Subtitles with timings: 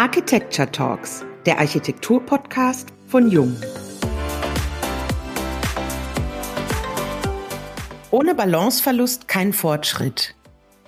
[0.00, 3.54] Architecture Talks, der Architektur-Podcast von Jung.
[8.10, 10.34] Ohne Balanceverlust kein Fortschritt.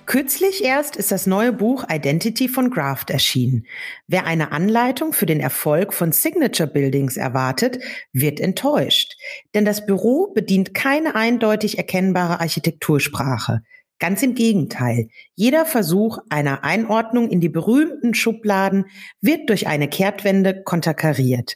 [0.07, 3.67] Kürzlich erst ist das neue Buch Identity von Graft erschienen.
[4.07, 7.83] Wer eine Anleitung für den Erfolg von Signature Buildings erwartet,
[8.13, 9.13] wird enttäuscht.
[9.53, 13.61] Denn das Büro bedient keine eindeutig erkennbare Architektursprache.
[14.03, 15.07] Ganz im Gegenteil.
[15.33, 18.87] Jeder Versuch einer Einordnung in die berühmten Schubladen
[19.21, 21.55] wird durch eine Kehrtwende konterkariert.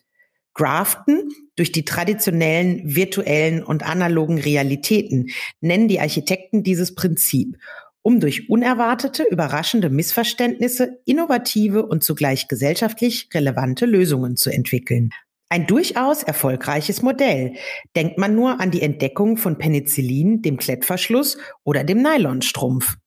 [0.54, 1.28] Graften
[1.58, 5.28] durch die traditionellen virtuellen und analogen Realitäten
[5.60, 7.58] nennen die Architekten dieses Prinzip
[8.02, 15.10] um durch unerwartete, überraschende Missverständnisse innovative und zugleich gesellschaftlich relevante Lösungen zu entwickeln.
[15.50, 17.54] Ein durchaus erfolgreiches Modell.
[17.96, 22.98] Denkt man nur an die Entdeckung von Penicillin, dem Klettverschluss oder dem Nylonstrumpf.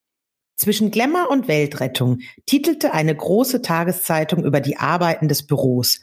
[0.57, 6.01] Zwischen Glamour und Weltrettung titelte eine große Tageszeitung über die Arbeiten des Büros.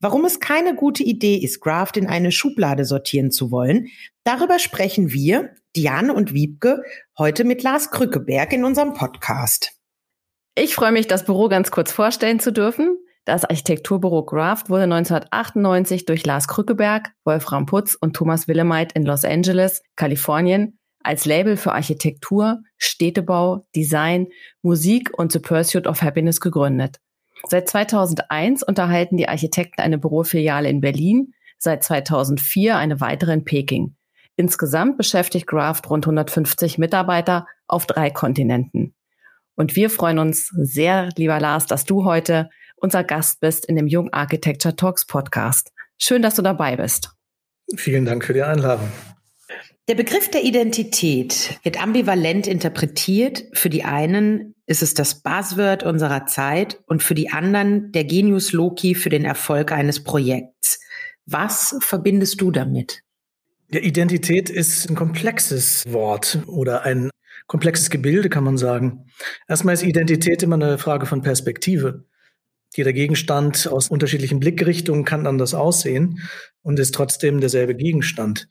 [0.00, 3.88] Warum es keine gute Idee ist, Graft in eine Schublade sortieren zu wollen,
[4.24, 6.82] darüber sprechen wir, Diane und Wiebke,
[7.18, 9.72] heute mit Lars Krückeberg in unserem Podcast.
[10.54, 12.96] Ich freue mich, das Büro ganz kurz vorstellen zu dürfen.
[13.28, 19.22] Das Architekturbüro Graft wurde 1998 durch Lars Krückeberg, Wolfram Putz und Thomas Willemeit in Los
[19.22, 24.28] Angeles, Kalifornien, als Label für Architektur, Städtebau, Design,
[24.62, 27.00] Musik und The Pursuit of Happiness gegründet.
[27.46, 33.94] Seit 2001 unterhalten die Architekten eine Bürofiliale in Berlin, seit 2004 eine weitere in Peking.
[34.36, 38.94] Insgesamt beschäftigt Graft rund 150 Mitarbeiter auf drei Kontinenten.
[39.54, 42.48] Und wir freuen uns sehr, lieber Lars, dass du heute
[42.80, 45.72] unser Gast bist in dem Jung Architecture Talks Podcast.
[45.98, 47.10] Schön, dass du dabei bist.
[47.76, 48.88] Vielen Dank für die Einladung.
[49.88, 53.44] Der Begriff der Identität wird ambivalent interpretiert.
[53.54, 58.52] Für die einen ist es das Buzzword unserer Zeit und für die anderen der Genius
[58.52, 60.80] Loki für den Erfolg eines Projekts.
[61.24, 63.02] Was verbindest du damit?
[63.70, 67.10] Ja, Identität ist ein komplexes Wort oder ein
[67.46, 69.06] komplexes Gebilde, kann man sagen.
[69.48, 72.04] Erstmal ist Identität immer eine Frage von Perspektive.
[72.74, 76.20] Jeder Gegenstand aus unterschiedlichen Blickrichtungen kann anders aussehen
[76.62, 78.48] und ist trotzdem derselbe Gegenstand.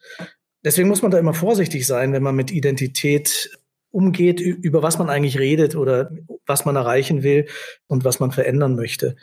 [0.64, 3.52] Deswegen muss man da immer vorsichtig sein, wenn man mit Identität
[3.92, 6.12] umgeht, über was man eigentlich redet oder
[6.46, 7.48] was man erreichen will
[7.88, 9.16] und was man verändern möchte.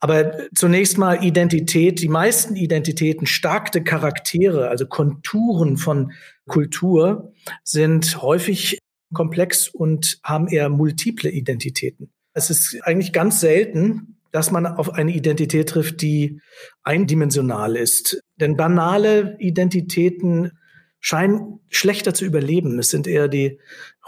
[0.00, 2.00] Aber zunächst mal Identität.
[2.00, 6.12] Die meisten Identitäten, starke Charaktere, also Konturen von
[6.48, 7.32] Kultur,
[7.62, 8.78] sind häufig
[9.14, 12.10] komplex und haben eher multiple Identitäten.
[12.34, 16.40] Es ist eigentlich ganz selten, dass man auf eine Identität trifft, die
[16.82, 18.22] eindimensional ist.
[18.36, 20.52] Denn banale Identitäten
[20.98, 22.78] scheinen schlechter zu überleben.
[22.78, 23.60] Es sind eher die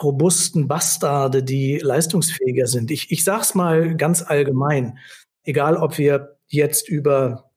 [0.02, 2.90] robusten Bastarde, die leistungsfähiger sind.
[2.90, 4.98] Ich, ich sage es mal ganz allgemein,
[5.42, 7.50] egal ob wir jetzt über,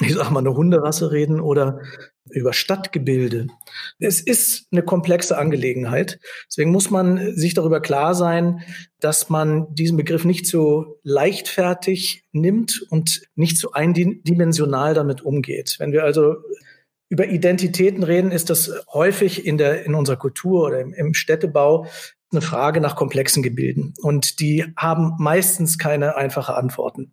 [0.00, 1.80] ich sag mal, eine Hunderasse reden oder
[2.30, 3.48] über Stadtgebilde.
[3.98, 6.18] Es ist eine komplexe Angelegenheit.
[6.48, 8.62] Deswegen muss man sich darüber klar sein,
[9.00, 15.76] dass man diesen Begriff nicht so leichtfertig nimmt und nicht so eindimensional damit umgeht.
[15.78, 16.36] Wenn wir also
[17.08, 21.86] über Identitäten reden, ist das häufig in der, in unserer Kultur oder im, im Städtebau
[22.30, 23.92] eine Frage nach komplexen Gebilden.
[24.00, 27.12] Und die haben meistens keine einfache Antworten.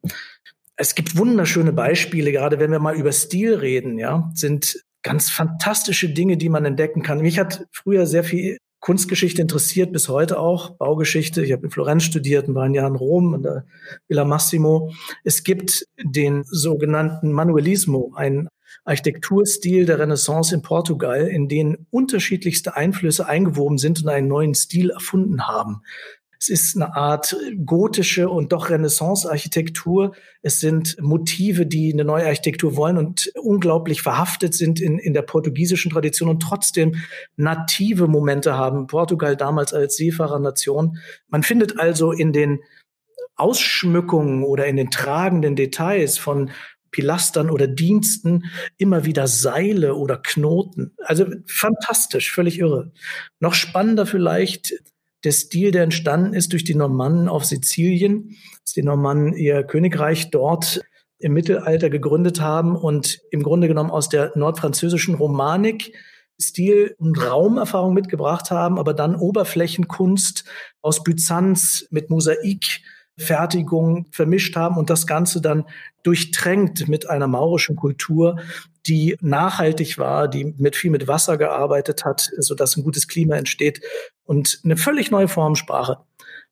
[0.82, 6.08] Es gibt wunderschöne Beispiele, gerade wenn wir mal über Stil reden, ja, sind ganz fantastische
[6.08, 7.20] Dinge, die man entdecken kann.
[7.20, 11.44] Mich hat früher sehr viel Kunstgeschichte interessiert, bis heute auch, Baugeschichte.
[11.44, 13.66] Ich habe in Florenz studiert und war ein Jahr in Rom, in der
[14.08, 14.94] Villa Massimo.
[15.26, 18.48] Es gibt den sogenannten Manuelismo, ein
[18.86, 24.92] Architekturstil der Renaissance in Portugal, in denen unterschiedlichste Einflüsse eingewoben sind und einen neuen Stil
[24.92, 25.82] erfunden haben.
[26.42, 27.36] Es ist eine Art
[27.66, 30.16] gotische und doch Renaissance-Architektur.
[30.42, 35.24] Es sind Motive, die eine neue Architektur wollen und unglaublich verhaftet sind in, in der
[35.24, 36.96] portugiesischen Tradition und trotzdem
[37.36, 38.88] native Momente haben.
[38.88, 40.98] Portugal damals als Seefahrernation.
[41.28, 42.60] Man findet also in den
[43.36, 46.52] Ausschmückungen oder in den tragenden Details von
[46.92, 48.46] Pilastern oder Diensten
[48.78, 50.96] immer wieder Seile oder Knoten.
[51.00, 52.92] Also fantastisch, völlig irre.
[53.40, 54.74] Noch spannender vielleicht
[55.24, 60.32] der Stil, der entstanden ist durch die Normannen auf Sizilien, dass die Normannen ihr Königreich
[60.32, 60.82] dort
[61.20, 65.94] im Mittelalter gegründet haben und im Grunde genommen aus der nordfranzösischen Romanik
[66.42, 70.46] Stil und Raumerfahrung mitgebracht haben, aber dann Oberflächenkunst
[70.82, 72.82] aus Byzanz mit Mosaik
[73.20, 75.66] Fertigung vermischt haben und das Ganze dann
[76.04, 78.40] durchtränkt mit einer maurischen Kultur,
[78.88, 83.36] die nachhaltig war, die mit viel mit Wasser gearbeitet hat, so dass ein gutes Klima
[83.36, 83.82] entsteht
[84.24, 85.98] und eine völlig neue Formsprache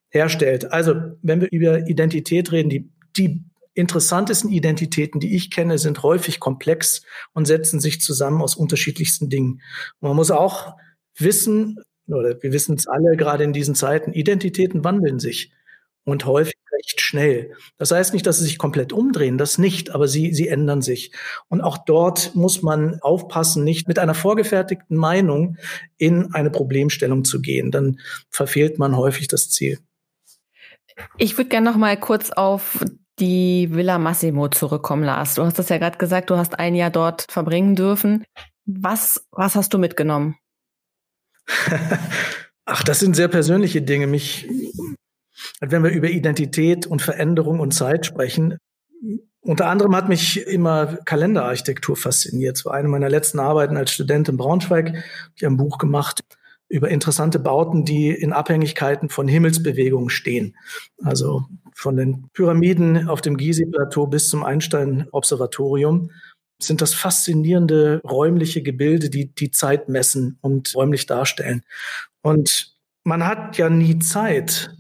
[0.10, 0.72] herstellt.
[0.72, 3.44] Also, wenn wir über Identität reden, die, die
[3.74, 7.04] interessantesten Identitäten, die ich kenne, sind häufig komplex
[7.34, 9.62] und setzen sich zusammen aus unterschiedlichsten Dingen.
[10.02, 10.76] Man muss auch
[11.18, 15.52] wissen, oder wir wissen es alle gerade in diesen Zeiten, Identitäten wandeln sich
[16.04, 17.54] und häufig recht schnell.
[17.78, 21.12] Das heißt nicht, dass sie sich komplett umdrehen, das nicht, aber sie, sie ändern sich.
[21.48, 25.58] Und auch dort muss man aufpassen, nicht mit einer vorgefertigten Meinung
[25.98, 27.72] in eine Problemstellung zu gehen.
[27.72, 28.00] Dann
[28.30, 29.80] verfehlt man häufig das Ziel.
[31.18, 32.84] Ich würde gerne noch mal kurz auf
[33.20, 35.36] die Villa Massimo zurückkommen, Lars.
[35.36, 38.24] Du hast das ja gerade gesagt, du hast ein Jahr dort verbringen dürfen.
[38.66, 40.36] Was, was hast du mitgenommen?
[42.66, 44.08] Ach, das sind sehr persönliche Dinge.
[44.08, 44.48] Mich,
[45.60, 48.58] wenn wir über Identität und Veränderung und Zeit sprechen,
[49.42, 52.58] unter anderem hat mich immer Kalenderarchitektur fasziniert.
[52.58, 55.04] Es war eine meiner letzten Arbeiten als Student in Braunschweig.
[55.36, 56.22] Ich habe ein Buch gemacht
[56.70, 60.58] über interessante Bauten, die in Abhängigkeiten von Himmelsbewegungen stehen.
[61.02, 66.12] Also von den Pyramiden auf dem Gizeh-Plateau bis zum Einstein-Observatorium
[66.62, 71.64] sind das faszinierende räumliche Gebilde, die die Zeit messen und räumlich darstellen.
[72.22, 74.76] Und man hat ja nie Zeit,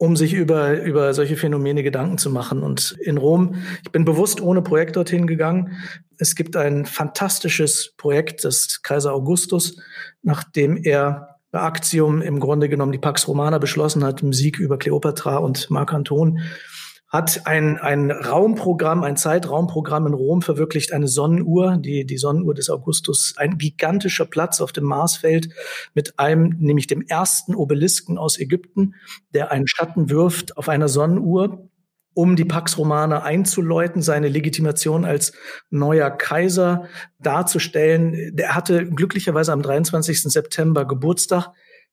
[0.00, 2.62] um sich über, über solche Phänomene Gedanken zu machen.
[2.62, 5.76] Und in Rom, ich bin bewusst ohne Projekt dorthin gegangen.
[6.16, 9.76] Es gibt ein fantastisches Projekt des Kaiser Augustus,
[10.22, 14.78] nachdem er bei Actium im Grunde genommen die Pax Romana beschlossen hat, im Sieg über
[14.78, 16.40] Kleopatra und Marc Anton
[17.10, 22.70] hat ein, ein Raumprogramm, ein Zeitraumprogramm in Rom verwirklicht, eine Sonnenuhr, die, die Sonnenuhr des
[22.70, 25.48] Augustus, ein gigantischer Platz auf dem Marsfeld
[25.92, 28.94] mit einem, nämlich dem ersten Obelisken aus Ägypten,
[29.34, 31.68] der einen Schatten wirft auf einer Sonnenuhr,
[32.14, 35.32] um die Pax Romana einzuläuten, seine Legitimation als
[35.70, 36.86] neuer Kaiser
[37.18, 38.36] darzustellen.
[38.36, 40.22] Der hatte glücklicherweise am 23.
[40.24, 41.52] September Geburtstag.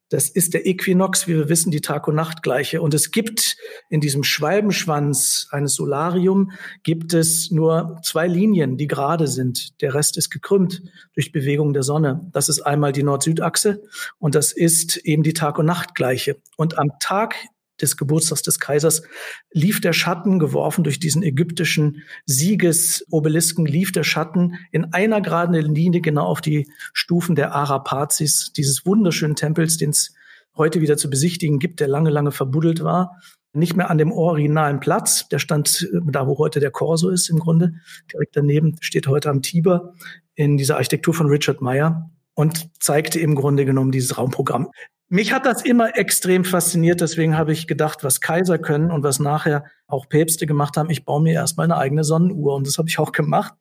[0.09, 2.81] Das ist der Äquinox, wie wir wissen, die Tag- und Nachtgleiche.
[2.81, 3.57] Und es gibt
[3.89, 6.51] in diesem Schwalbenschwanz eines Solarium
[6.83, 9.81] gibt es nur zwei Linien, die gerade sind.
[9.81, 10.81] Der Rest ist gekrümmt
[11.13, 12.29] durch Bewegung der Sonne.
[12.31, 13.83] Das ist einmal die Nord-Süd-Achse
[14.17, 16.37] und das ist eben die Tag- und Nachtgleiche.
[16.55, 17.35] Und am Tag
[17.81, 19.03] des Geburtstags des Kaisers,
[19.51, 26.01] lief der Schatten, geworfen durch diesen ägyptischen Siegesobelisken, lief der Schatten in einer geraden Linie
[26.01, 30.13] genau auf die Stufen der Arapazis, dieses wunderschönen Tempels, den es
[30.55, 33.21] heute wieder zu besichtigen gibt, der lange, lange verbuddelt war.
[33.53, 37.29] Nicht mehr an dem originalen Platz, der stand äh, da, wo heute der Corso ist
[37.29, 37.73] im Grunde.
[38.11, 39.93] Direkt daneben steht heute am Tiber
[40.35, 44.69] in dieser Architektur von Richard Meyer und zeigte im Grunde genommen dieses Raumprogramm.
[45.09, 49.19] Mich hat das immer extrem fasziniert, deswegen habe ich gedacht, was Kaiser können und was
[49.19, 52.89] nachher auch Päpste gemacht haben, ich baue mir erstmal eine eigene Sonnenuhr und das habe
[52.89, 53.53] ich auch gemacht.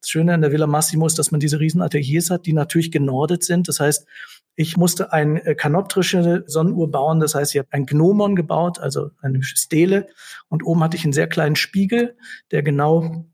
[0.00, 2.92] Das Schöne an der Villa Massimo ist, dass man diese riesen Ateliers hat, die natürlich
[2.92, 3.66] genordet sind.
[3.66, 4.06] Das heißt,
[4.54, 7.20] ich musste eine äh, kanoptrische Sonnenuhr bauen.
[7.20, 10.08] Das heißt, ich habe ein Gnomon gebaut, also eine Stele.
[10.48, 12.16] Und oben hatte ich einen sehr kleinen Spiegel,
[12.50, 13.24] der genau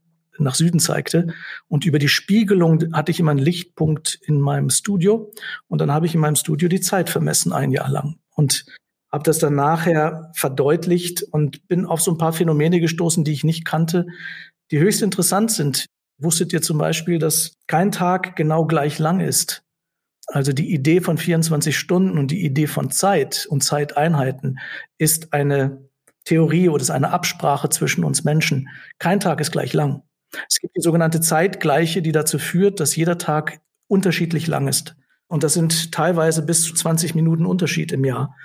[0.43, 1.33] nach Süden zeigte.
[1.67, 5.31] Und über die Spiegelung hatte ich immer einen Lichtpunkt in meinem Studio.
[5.67, 8.19] Und dann habe ich in meinem Studio die Zeit vermessen, ein Jahr lang.
[8.35, 8.65] Und
[9.11, 13.43] habe das dann nachher verdeutlicht und bin auf so ein paar Phänomene gestoßen, die ich
[13.43, 14.05] nicht kannte,
[14.71, 15.85] die höchst interessant sind.
[16.19, 19.63] Wusstet ihr zum Beispiel, dass kein Tag genau gleich lang ist?
[20.27, 24.59] Also die Idee von 24 Stunden und die Idee von Zeit und Zeiteinheiten
[24.99, 25.89] ist eine
[26.25, 28.69] Theorie oder ist eine Absprache zwischen uns Menschen.
[28.99, 30.03] Kein Tag ist gleich lang.
[30.47, 34.95] Es gibt die sogenannte Zeitgleiche, die dazu führt, dass jeder Tag unterschiedlich lang ist.
[35.27, 38.35] Und das sind teilweise bis zu 20 Minuten Unterschied im Jahr.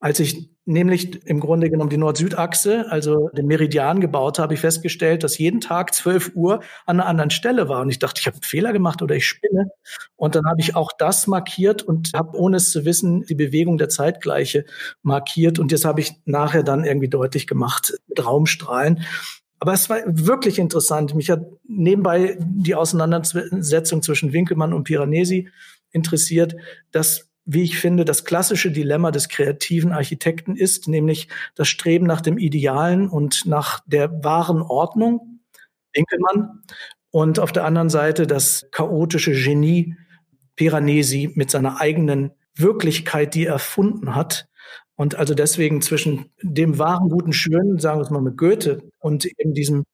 [0.00, 5.22] Als ich nämlich im Grunde genommen die Nord-Süd-Achse, also den Meridian gebaut habe, ich festgestellt,
[5.22, 7.80] dass jeden Tag 12 Uhr an einer anderen Stelle war.
[7.82, 9.70] Und ich dachte, ich habe einen Fehler gemacht oder ich spinne.
[10.16, 13.78] Und dann habe ich auch das markiert und habe, ohne es zu wissen, die Bewegung
[13.78, 14.64] der Zeitgleiche
[15.02, 15.58] markiert.
[15.58, 19.04] Und das habe ich nachher dann irgendwie deutlich gemacht mit Raumstrahlen.
[19.64, 21.14] Aber es war wirklich interessant.
[21.14, 25.48] Mich hat nebenbei die Auseinandersetzung zwischen Winkelmann und Piranesi
[25.90, 26.54] interessiert,
[26.90, 32.20] dass wie ich finde, das klassische Dilemma des kreativen Architekten ist, nämlich das Streben nach
[32.20, 35.40] dem Idealen und nach der wahren Ordnung,
[35.94, 36.60] Winkelmann,
[37.10, 39.96] und auf der anderen Seite das chaotische Genie
[40.56, 44.46] Piranesi mit seiner eigenen Wirklichkeit, die er erfunden hat,
[44.96, 49.26] und also deswegen zwischen dem wahren, guten, schönen, sagen wir es mal mit Goethe, und
[49.26, 49.84] eben diesem,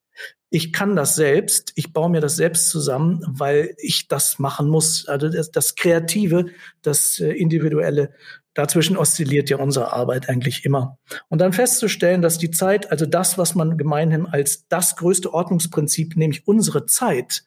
[0.50, 5.06] ich kann das selbst, ich baue mir das selbst zusammen, weil ich das machen muss.
[5.08, 6.46] Also das, das Kreative,
[6.82, 8.12] das äh, Individuelle,
[8.54, 10.98] dazwischen oszilliert ja unsere Arbeit eigentlich immer.
[11.28, 16.16] Und dann festzustellen, dass die Zeit, also das, was man gemeinhin als das größte Ordnungsprinzip,
[16.16, 17.44] nämlich unsere Zeit,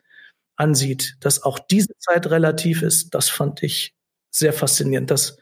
[0.55, 3.93] ansieht, dass auch diese Zeit relativ ist, das fand ich
[4.29, 5.11] sehr faszinierend.
[5.11, 5.37] Das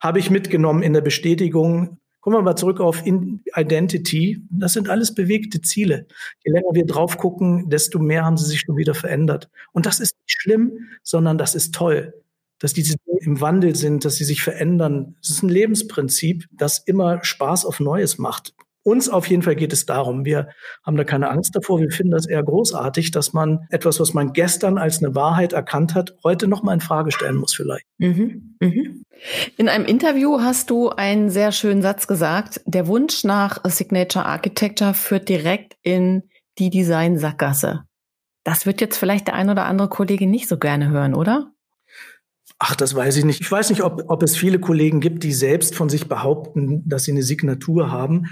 [0.00, 4.42] habe ich mitgenommen in der Bestätigung, Kommen wir mal zurück auf Identity.
[4.50, 6.08] Das sind alles bewegte Ziele.
[6.44, 9.48] Je länger wir drauf gucken, desto mehr haben sie sich schon wieder verändert.
[9.70, 12.14] Und das ist nicht schlimm, sondern das ist toll,
[12.58, 15.14] dass diese Dinge im Wandel sind, dass sie sich verändern.
[15.22, 18.54] Es ist ein Lebensprinzip, das immer Spaß auf Neues macht.
[18.86, 20.46] Uns auf jeden Fall geht es darum, wir
[20.84, 21.80] haben da keine Angst davor.
[21.80, 25.96] Wir finden das eher großartig, dass man etwas, was man gestern als eine Wahrheit erkannt
[25.96, 27.84] hat, heute nochmal in Frage stellen muss vielleicht.
[27.98, 28.56] Mhm.
[28.60, 29.02] Mhm.
[29.56, 32.60] In einem Interview hast du einen sehr schönen Satz gesagt.
[32.64, 36.22] Der Wunsch nach Signature Architecture führt direkt in
[36.60, 37.82] die Design-Sackgasse.
[38.44, 41.50] Das wird jetzt vielleicht der ein oder andere Kollege nicht so gerne hören, oder?
[42.60, 43.40] Ach, das weiß ich nicht.
[43.40, 47.02] Ich weiß nicht, ob, ob es viele Kollegen gibt, die selbst von sich behaupten, dass
[47.02, 48.28] sie eine Signatur haben.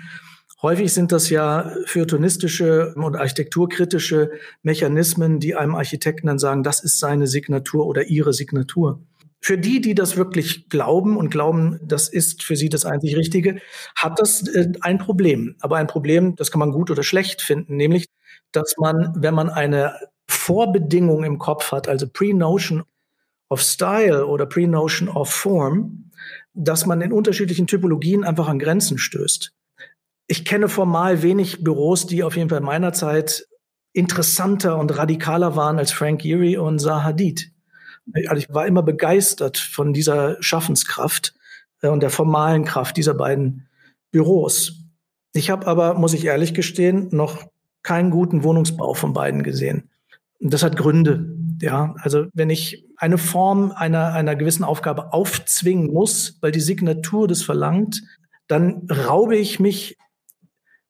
[0.64, 4.30] Häufig sind das ja feuilletonistische und architekturkritische
[4.62, 9.02] Mechanismen, die einem Architekten dann sagen, das ist seine Signatur oder ihre Signatur.
[9.42, 13.60] Für die, die das wirklich glauben und glauben, das ist für sie das einzig Richtige,
[13.94, 15.54] hat das äh, ein Problem.
[15.60, 18.06] Aber ein Problem, das kann man gut oder schlecht finden, nämlich,
[18.50, 19.94] dass man, wenn man eine
[20.26, 22.84] Vorbedingung im Kopf hat, also Pre-Notion
[23.50, 26.10] of Style oder Pre-Notion of Form,
[26.54, 29.52] dass man in unterschiedlichen Typologien einfach an Grenzen stößt
[30.26, 33.46] ich kenne formal wenig Büros, die auf jeden Fall in meiner Zeit
[33.92, 37.52] interessanter und radikaler waren als Frank Gehry und Zaha Hadid.
[38.26, 41.34] Also ich war immer begeistert von dieser Schaffenskraft
[41.80, 43.68] äh, und der formalen Kraft dieser beiden
[44.10, 44.84] Büros.
[45.32, 47.44] Ich habe aber, muss ich ehrlich gestehen, noch
[47.82, 49.90] keinen guten Wohnungsbau von beiden gesehen.
[50.40, 51.36] Und das hat Gründe.
[51.60, 57.28] Ja, also wenn ich eine Form einer, einer gewissen Aufgabe aufzwingen muss, weil die Signatur
[57.28, 58.02] das verlangt,
[58.48, 59.96] dann raube ich mich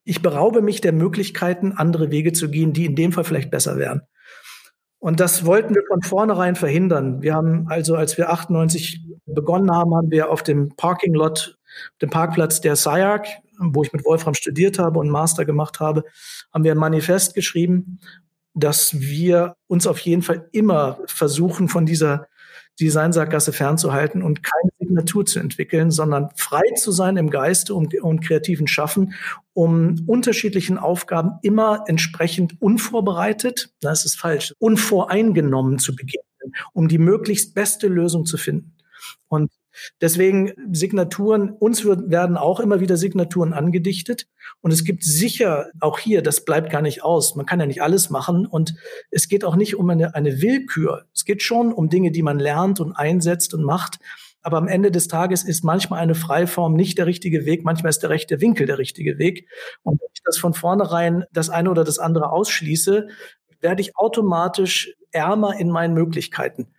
[0.04, 3.78] ich beraube mich der Möglichkeiten, andere Wege zu gehen, die in dem Fall vielleicht besser
[3.78, 4.02] wären.
[4.98, 7.20] Und das wollten wir von vornherein verhindern.
[7.20, 11.58] Wir haben also, als wir 98 begonnen haben, haben wir auf dem Parking Lot,
[12.00, 13.26] dem Parkplatz der SIARC,
[13.58, 16.04] wo ich mit Wolfram studiert habe und Master gemacht habe,
[16.52, 18.00] haben wir ein Manifest geschrieben,
[18.54, 22.26] dass wir uns auf jeden Fall immer versuchen, von dieser
[22.80, 28.24] Designsackgasse fernzuhalten und keine Signatur zu entwickeln, sondern frei zu sein im Geiste und, und
[28.24, 29.14] kreativen Schaffen,
[29.52, 37.54] um unterschiedlichen Aufgaben immer entsprechend unvorbereitet, das ist falsch, unvoreingenommen zu begegnen, um die möglichst
[37.54, 38.76] beste Lösung zu finden.
[39.28, 39.50] Und
[40.00, 44.26] Deswegen Signaturen, uns werden auch immer wieder Signaturen angedichtet.
[44.60, 47.36] Und es gibt sicher auch hier, das bleibt gar nicht aus.
[47.36, 48.46] Man kann ja nicht alles machen.
[48.46, 48.74] Und
[49.10, 51.06] es geht auch nicht um eine, eine Willkür.
[51.14, 53.98] Es geht schon um Dinge, die man lernt und einsetzt und macht.
[54.44, 58.02] Aber am Ende des Tages ist manchmal eine Freiform nicht der richtige Weg, manchmal ist
[58.02, 59.48] der rechte Winkel der richtige Weg.
[59.82, 63.08] Und wenn ich das von vornherein das eine oder das andere ausschließe,
[63.60, 66.73] werde ich automatisch ärmer in meinen Möglichkeiten.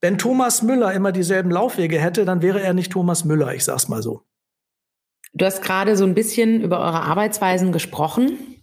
[0.00, 3.88] Wenn Thomas Müller immer dieselben Laufwege hätte, dann wäre er nicht Thomas Müller, ich sag's
[3.88, 4.22] mal so.
[5.32, 8.62] Du hast gerade so ein bisschen über eure Arbeitsweisen gesprochen.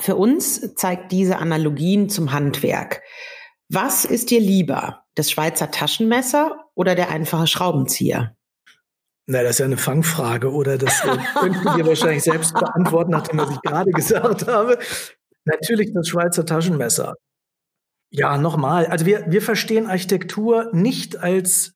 [0.00, 3.02] Für uns zeigt diese Analogien zum Handwerk.
[3.68, 8.34] Was ist dir lieber, das Schweizer Taschenmesser oder der einfache Schraubenzieher?
[9.26, 10.78] Na, das ist ja eine Fangfrage, oder?
[10.78, 14.78] Das äh, könnten wir wahrscheinlich selbst beantworten, nachdem was ich gerade gesagt habe.
[15.44, 17.14] Natürlich das Schweizer Taschenmesser.
[18.14, 18.86] Ja, nochmal.
[18.86, 21.72] Also wir, wir verstehen Architektur nicht als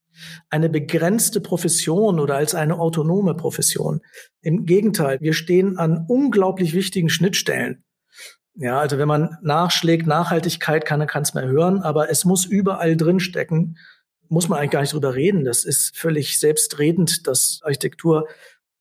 [0.51, 4.03] eine begrenzte Profession oder als eine autonome Profession.
[4.43, 7.85] Im Gegenteil, wir stehen an unglaublich wichtigen Schnittstellen.
[8.55, 12.97] Ja, also wenn man nachschlägt, Nachhaltigkeit, kann kann es mehr hören, aber es muss überall
[12.97, 13.79] drinstecken.
[14.29, 15.45] Muss man eigentlich gar nicht drüber reden.
[15.45, 18.29] Das ist völlig selbstredend, dass Architektur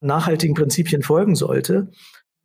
[0.00, 1.90] nachhaltigen Prinzipien folgen sollte.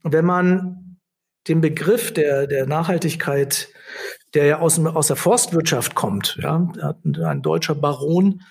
[0.04, 1.00] Wenn man
[1.48, 3.70] den Begriff der, der Nachhaltigkeit
[4.34, 6.38] der ja aus, aus der Forstwirtschaft kommt.
[6.42, 8.42] Ja, hat ein deutscher Baron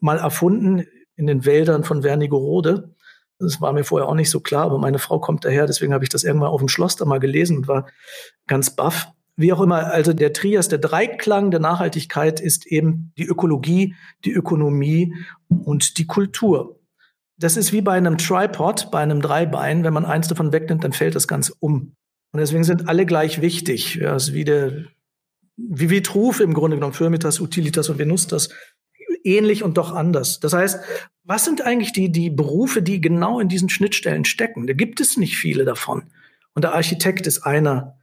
[0.00, 0.84] mal erfunden
[1.16, 2.94] in den Wäldern von Wernigerode.
[3.38, 6.04] Das war mir vorher auch nicht so klar, aber meine Frau kommt daher, deswegen habe
[6.04, 7.88] ich das irgendwann auf dem Schloss da mal gelesen und war
[8.46, 9.08] ganz baff.
[9.36, 13.94] Wie auch immer, also der Trias, der Dreiklang der Nachhaltigkeit ist eben die Ökologie,
[14.24, 15.14] die Ökonomie
[15.48, 16.80] und die Kultur.
[17.36, 19.84] Das ist wie bei einem Tripod, bei einem Dreibein.
[19.84, 21.94] Wenn man eins davon wegnimmt, dann fällt das Ganze um.
[22.32, 23.94] Und deswegen sind alle gleich wichtig.
[23.94, 24.86] Ja, ist wie der
[25.58, 28.48] wie Vitruf im Grunde genommen, Firmitas, Utilitas und Venustas,
[29.24, 30.40] ähnlich und doch anders.
[30.40, 30.80] Das heißt,
[31.24, 34.66] was sind eigentlich die, die Berufe, die genau in diesen Schnittstellen stecken?
[34.66, 36.04] Da gibt es nicht viele davon.
[36.54, 37.98] Und der Architekt ist einer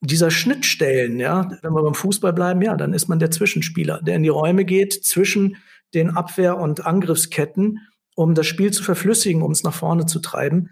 [0.00, 1.50] dieser Schnittstellen, ja.
[1.62, 4.64] Wenn wir beim Fußball bleiben, ja, dann ist man der Zwischenspieler, der in die Räume
[4.64, 5.56] geht zwischen
[5.94, 7.80] den Abwehr- und Angriffsketten,
[8.14, 10.70] um das Spiel zu verflüssigen, um es nach vorne zu treiben.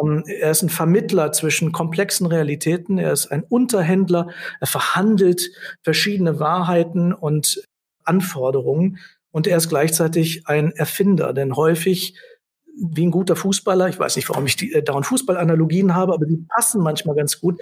[0.00, 2.98] Ähm, er ist ein Vermittler zwischen komplexen Realitäten.
[2.98, 4.28] Er ist ein Unterhändler.
[4.60, 5.50] Er verhandelt
[5.82, 7.62] verschiedene Wahrheiten und
[8.04, 8.98] Anforderungen.
[9.30, 12.16] Und er ist gleichzeitig ein Erfinder, denn häufig
[12.76, 13.88] wie ein guter Fußballer.
[13.88, 17.40] Ich weiß nicht, warum ich die, äh, dauernd Fußballanalogien habe, aber die passen manchmal ganz
[17.40, 17.60] gut.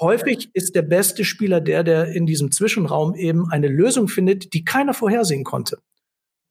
[0.00, 4.64] Häufig ist der beste Spieler der, der in diesem Zwischenraum eben eine Lösung findet, die
[4.64, 5.78] keiner vorhersehen konnte.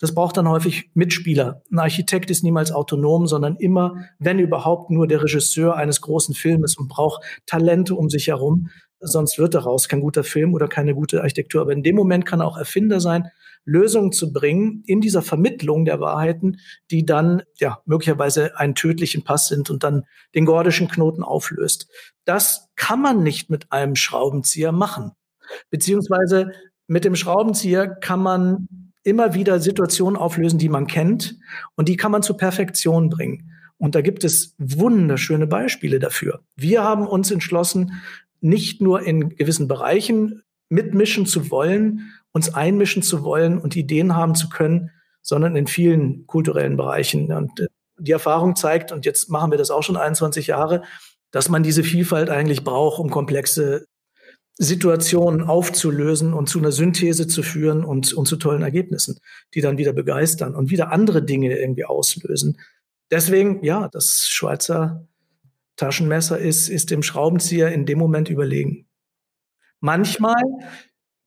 [0.04, 1.62] Das braucht dann häufig Mitspieler.
[1.72, 6.76] Ein Architekt ist niemals autonom, sondern immer, wenn überhaupt, nur der Regisseur eines großen Filmes
[6.76, 8.68] und braucht Talente um sich herum.
[9.00, 11.62] Sonst wird daraus kein guter Film oder keine gute Architektur.
[11.62, 13.30] Aber in dem Moment kann er auch Erfinder sein,
[13.64, 16.58] Lösungen zu bringen in dieser Vermittlung der Wahrheiten,
[16.92, 20.04] die dann ja möglicherweise einen tödlichen Pass sind und dann
[20.36, 21.88] den gordischen Knoten auflöst.
[22.26, 25.14] Das kann man nicht mit einem Schraubenzieher machen.
[25.70, 26.52] Beziehungsweise
[26.88, 28.68] mit dem Schraubenzieher kann man
[29.04, 31.38] immer wieder Situationen auflösen, die man kennt
[31.76, 33.52] und die kann man zur Perfektion bringen.
[33.78, 36.42] Und da gibt es wunderschöne Beispiele dafür.
[36.56, 38.02] Wir haben uns entschlossen,
[38.40, 44.36] nicht nur in gewissen Bereichen mitmischen zu wollen, uns einmischen zu wollen und Ideen haben
[44.36, 44.90] zu können,
[45.22, 47.32] sondern in vielen kulturellen Bereichen.
[47.32, 47.68] Und äh,
[48.00, 50.84] die Erfahrung zeigt, und jetzt machen wir das auch schon 21 Jahre,
[51.32, 53.86] dass man diese Vielfalt eigentlich braucht, um komplexe
[54.58, 59.20] Situationen aufzulösen und zu einer Synthese zu führen und, und zu tollen Ergebnissen,
[59.54, 62.60] die dann wieder begeistern und wieder andere Dinge irgendwie auslösen.
[63.10, 65.08] Deswegen, ja, das Schweizer
[65.76, 68.88] Taschenmesser ist, ist dem Schraubenzieher in dem Moment überlegen.
[69.80, 70.42] Manchmal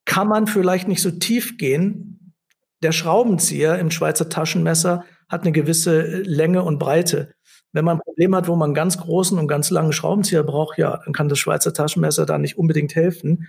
[0.04, 2.35] kann man vielleicht nicht so tief gehen.
[2.83, 7.35] Der Schraubenzieher im Schweizer Taschenmesser hat eine gewisse Länge und Breite.
[7.76, 10.99] Wenn man ein Problem hat, wo man ganz großen und ganz langen Schraubenzieher braucht, ja,
[11.04, 13.49] dann kann das Schweizer Taschenmesser da nicht unbedingt helfen.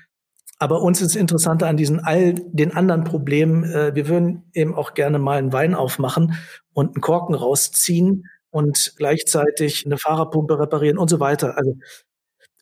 [0.59, 3.63] Aber uns ist interessanter an diesen all den anderen Problemen.
[3.63, 6.35] Äh, wir würden eben auch gerne mal einen Wein aufmachen
[6.73, 11.57] und einen Korken rausziehen und gleichzeitig eine Fahrerpumpe reparieren und so weiter.
[11.57, 11.75] Also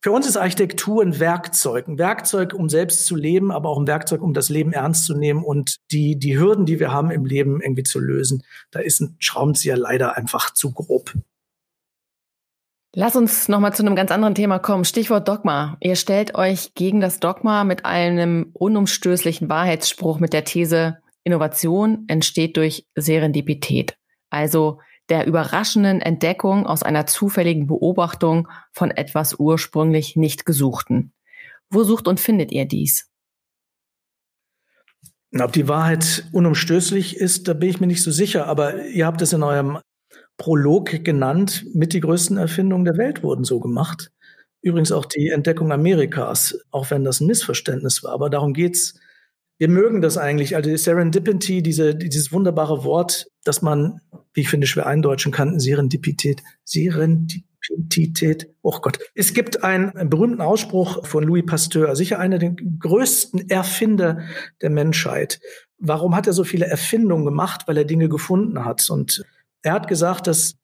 [0.03, 3.87] für uns ist Architektur ein Werkzeug, ein Werkzeug, um selbst zu leben, aber auch ein
[3.87, 7.25] Werkzeug, um das Leben ernst zu nehmen und die, die Hürden, die wir haben im
[7.25, 8.43] Leben irgendwie zu lösen.
[8.69, 11.15] Da ist ein Schraubenzieher leider einfach zu grob.
[12.97, 14.85] Lass uns nochmal zu einem ganz anderen Thema kommen.
[14.85, 15.75] Stichwort Dogma.
[15.81, 22.55] Ihr stellt euch gegen das Dogma mit einem unumstößlichen Wahrheitsspruch mit der These, Innovation entsteht
[22.55, 23.97] durch Serendipität.
[24.29, 31.11] Also der überraschenden Entdeckung aus einer zufälligen Beobachtung von etwas ursprünglich nicht Gesuchten.
[31.69, 33.11] Wo sucht und findet ihr dies?
[35.37, 39.21] Ob die Wahrheit unumstößlich ist, da bin ich mir nicht so sicher, aber ihr habt
[39.21, 39.79] es in eurem
[40.37, 44.11] Prolog genannt, mit die größten Erfindungen der Welt wurden so gemacht.
[44.61, 48.95] Übrigens auch die Entdeckung Amerikas, auch wenn das ein Missverständnis war, aber darum geht's
[49.57, 50.55] wir mögen das eigentlich.
[50.55, 54.01] Also die Serendipity, diese, dieses wunderbare Wort, das man,
[54.33, 56.43] wie ich finde, schwer eindeutschen kann, Serendipität.
[56.65, 58.49] Serendipität.
[58.61, 58.99] Oh Gott.
[59.13, 64.21] Es gibt einen, einen berühmten Ausspruch von Louis Pasteur, sicher einer der größten Erfinder
[64.61, 65.39] der Menschheit.
[65.77, 67.61] Warum hat er so viele Erfindungen gemacht?
[67.67, 68.89] Weil er Dinge gefunden hat.
[68.89, 69.23] Und
[69.65, 70.55] er hat gesagt, dass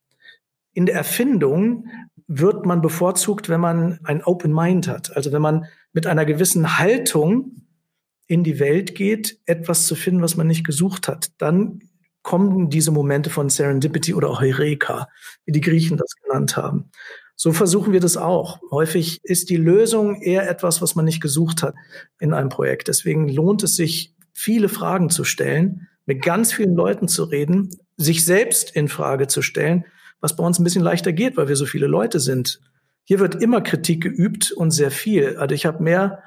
[0.73, 1.87] in der Erfindung
[2.27, 5.15] wird man bevorzugt, wenn man ein Open Mind hat.
[5.15, 7.63] Also wenn man mit einer gewissen Haltung
[8.27, 11.81] in die Welt geht, etwas zu finden, was man nicht gesucht hat, dann
[12.21, 15.09] kommen diese Momente von Serendipity oder Heureka,
[15.45, 16.91] wie die Griechen das genannt haben.
[17.35, 18.61] So versuchen wir das auch.
[18.69, 21.73] Häufig ist die Lösung eher etwas, was man nicht gesucht hat
[22.19, 22.87] in einem Projekt.
[22.87, 27.71] Deswegen lohnt es sich, viele Fragen zu stellen, mit ganz vielen Leuten zu reden,
[28.03, 29.85] sich selbst in Frage zu stellen,
[30.19, 32.59] was bei uns ein bisschen leichter geht, weil wir so viele Leute sind.
[33.03, 35.37] Hier wird immer Kritik geübt und sehr viel.
[35.37, 36.23] Also ich habe mehr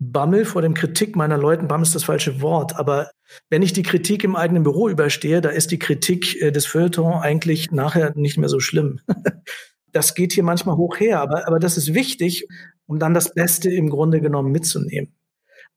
[0.00, 1.68] Bammel vor dem Kritik meiner Leuten.
[1.68, 3.10] Bammel ist das falsche Wort, aber
[3.48, 7.20] wenn ich die Kritik im eigenen Büro überstehe, da ist die Kritik äh, des Feuilleton
[7.20, 9.00] eigentlich nachher nicht mehr so schlimm.
[9.92, 12.48] das geht hier manchmal hoch her, aber, aber das ist wichtig,
[12.86, 15.14] um dann das Beste im Grunde genommen mitzunehmen.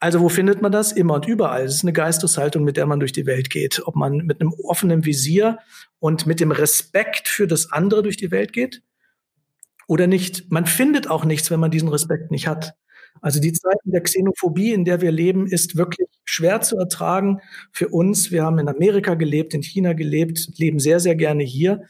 [0.03, 0.91] Also wo findet man das?
[0.91, 1.63] Immer und überall.
[1.63, 3.81] Es ist eine Geisteshaltung, mit der man durch die Welt geht.
[3.85, 5.59] Ob man mit einem offenen Visier
[5.99, 8.81] und mit dem Respekt für das andere durch die Welt geht
[9.87, 10.51] oder nicht.
[10.51, 12.73] Man findet auch nichts, wenn man diesen Respekt nicht hat.
[13.21, 17.39] Also die Zeiten der Xenophobie, in der wir leben, ist wirklich schwer zu ertragen
[17.71, 18.29] für uns.
[18.29, 21.83] Wir haben in Amerika gelebt, in China gelebt, leben sehr, sehr gerne hier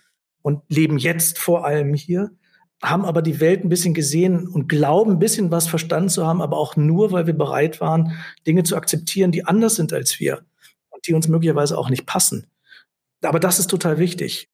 [0.43, 2.29] und leben jetzt vor allem hier,
[2.83, 6.41] haben aber die Welt ein bisschen gesehen und glauben ein bisschen was verstanden zu haben,
[6.41, 8.13] aber auch nur, weil wir bereit waren,
[8.45, 10.41] Dinge zu akzeptieren, die anders sind als wir
[10.89, 12.47] und die uns möglicherweise auch nicht passen.
[13.21, 14.49] Aber das ist total wichtig.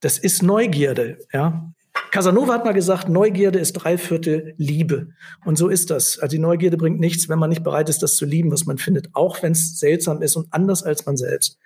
[0.00, 1.72] Das ist Neugierde, ja.
[2.10, 5.08] Casanova hat mal gesagt, Neugierde ist drei Viertel Liebe.
[5.44, 6.18] Und so ist das.
[6.18, 8.78] Also die Neugierde bringt nichts, wenn man nicht bereit ist, das zu lieben, was man
[8.78, 11.58] findet, auch wenn es seltsam ist und anders als man selbst.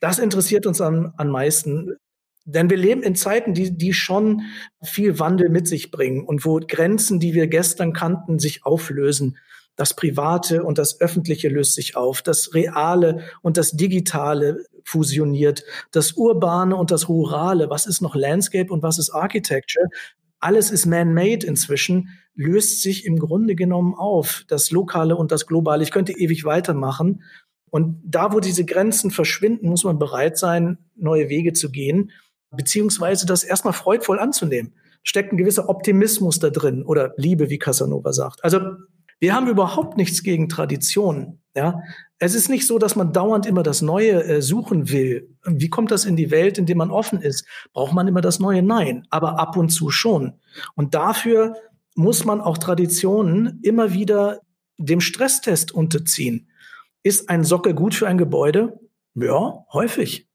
[0.00, 1.96] Das interessiert uns am, am meisten.
[2.50, 4.40] Denn wir leben in Zeiten, die, die schon
[4.82, 9.36] viel Wandel mit sich bringen und wo Grenzen, die wir gestern kannten, sich auflösen.
[9.76, 12.22] Das Private und das Öffentliche löst sich auf.
[12.22, 15.62] Das Reale und das Digitale fusioniert.
[15.92, 17.68] Das Urbane und das Rurale.
[17.68, 19.86] Was ist noch Landscape und was ist Architecture?
[20.40, 24.44] Alles ist man-made inzwischen, löst sich im Grunde genommen auf.
[24.48, 25.82] Das Lokale und das Globale.
[25.82, 27.22] Ich könnte ewig weitermachen.
[27.68, 32.10] Und da, wo diese Grenzen verschwinden, muss man bereit sein, neue Wege zu gehen,
[32.50, 34.74] beziehungsweise das erstmal freudvoll anzunehmen.
[35.02, 38.42] Steckt ein gewisser Optimismus da drin oder Liebe, wie Casanova sagt.
[38.44, 38.60] Also
[39.20, 41.40] wir haben überhaupt nichts gegen Tradition.
[41.54, 41.82] Ja,
[42.18, 45.36] es ist nicht so, dass man dauernd immer das Neue äh, suchen will.
[45.44, 47.44] Wie kommt das in die Welt, in der man offen ist?
[47.72, 48.62] Braucht man immer das Neue?
[48.62, 50.34] Nein, aber ab und zu schon.
[50.76, 51.56] Und dafür
[51.96, 54.40] muss man auch Traditionen immer wieder
[54.76, 56.48] dem Stresstest unterziehen.
[57.02, 58.78] Ist ein Sockel gut für ein Gebäude?
[59.14, 60.28] Ja, häufig.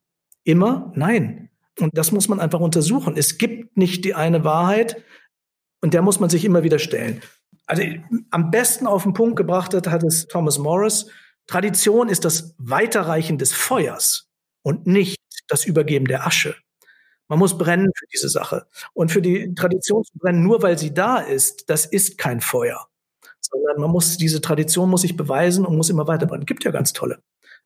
[0.43, 0.91] Immer?
[0.95, 1.49] Nein.
[1.79, 3.17] Und das muss man einfach untersuchen.
[3.17, 5.03] Es gibt nicht die eine Wahrheit
[5.81, 7.21] und der muss man sich immer wieder stellen.
[7.65, 7.83] Also
[8.29, 11.07] am besten auf den Punkt gebracht hat, hat es Thomas Morris.
[11.47, 14.29] Tradition ist das Weiterreichen des Feuers
[14.61, 16.55] und nicht das Übergeben der Asche.
[17.27, 18.67] Man muss brennen für diese Sache.
[18.93, 22.87] Und für die Tradition zu brennen, nur weil sie da ist, das ist kein Feuer.
[23.41, 26.45] Sondern man muss, diese Tradition muss sich beweisen und muss immer weiter brennen.
[26.45, 27.19] Gibt ja ganz tolle.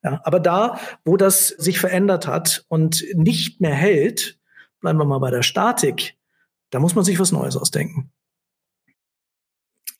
[0.03, 4.39] Ja, aber da, wo das sich verändert hat und nicht mehr hält,
[4.79, 6.15] bleiben wir mal bei der Statik,
[6.69, 8.11] da muss man sich was Neues ausdenken.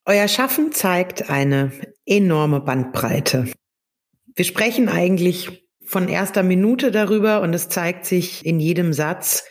[0.06, 1.72] Euer Schaffen zeigt eine
[2.06, 3.52] enorme Bandbreite.
[4.36, 9.44] Wir sprechen eigentlich von erster Minute darüber und es zeigt sich in jedem Satz,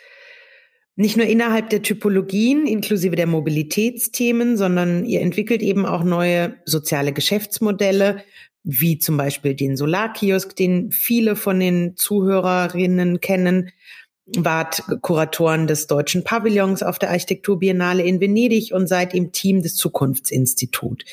[0.98, 7.12] nicht nur innerhalb der Typologien inklusive der Mobilitätsthemen, sondern ihr entwickelt eben auch neue soziale
[7.12, 8.22] Geschäftsmodelle,
[8.68, 13.70] wie zum Beispiel den Solarkiosk, den viele von den Zuhörerinnen kennen,
[14.26, 19.76] wart Kuratoren des deutschen Pavillons auf der Architekturbiennale in Venedig und seid im Team des
[19.76, 21.04] Zukunftsinstitut.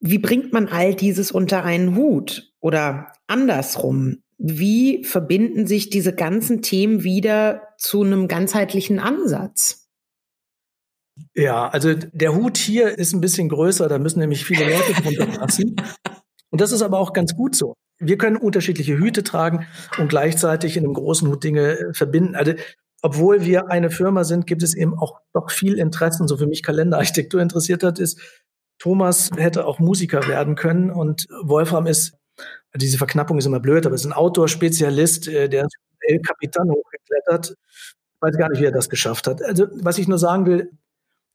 [0.00, 2.52] Wie bringt man all dieses unter einen Hut?
[2.60, 9.88] Oder andersrum, wie verbinden sich diese ganzen Themen wieder zu einem ganzheitlichen Ansatz?
[11.34, 15.26] Ja, also der Hut hier ist ein bisschen größer, da müssen nämlich viele Leute drunter
[15.38, 15.76] passen.
[16.50, 17.74] Und das ist aber auch ganz gut so.
[17.98, 19.66] Wir können unterschiedliche Hüte tragen
[19.98, 22.36] und gleichzeitig in einem großen Hut Dinge äh, verbinden.
[22.36, 22.52] Also,
[23.02, 26.22] obwohl wir eine Firma sind, gibt es eben auch doch viel Interesse.
[26.22, 28.20] Und so für mich Kalenderarchitektur interessiert hat, ist,
[28.78, 32.16] Thomas hätte auch Musiker werden können und Wolfram ist,
[32.76, 35.66] diese Verknappung ist immer blöd, aber ist ein Outdoor-Spezialist, äh, der
[36.00, 37.50] El Capitan hochgeklettert.
[37.50, 39.42] Ich weiß gar nicht, wie er das geschafft hat.
[39.42, 40.70] Also, was ich nur sagen will,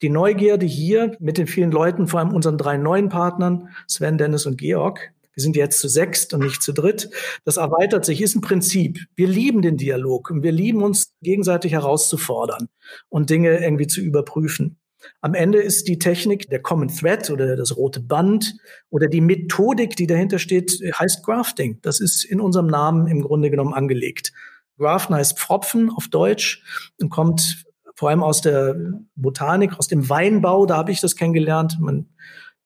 [0.03, 4.45] die Neugierde hier mit den vielen Leuten, vor allem unseren drei neuen Partnern, Sven, Dennis
[4.45, 7.09] und Georg, wir sind jetzt zu sechst und nicht zu dritt.
[7.43, 8.99] Das erweitert sich, ist ein Prinzip.
[9.15, 12.69] Wir lieben den Dialog und wir lieben uns gegenseitig herauszufordern
[13.09, 14.77] und Dinge irgendwie zu überprüfen.
[15.21, 18.55] Am Ende ist die Technik, der Common Thread oder das rote Band
[18.89, 21.79] oder die Methodik, die dahinter steht, heißt Grafting.
[21.81, 24.31] Das ist in unserem Namen im Grunde genommen angelegt.
[24.77, 26.63] Graften heißt Pfropfen auf Deutsch
[27.01, 28.75] und kommt vor allem aus der
[29.15, 31.77] Botanik, aus dem Weinbau, da habe ich das kennengelernt.
[31.79, 32.07] Mein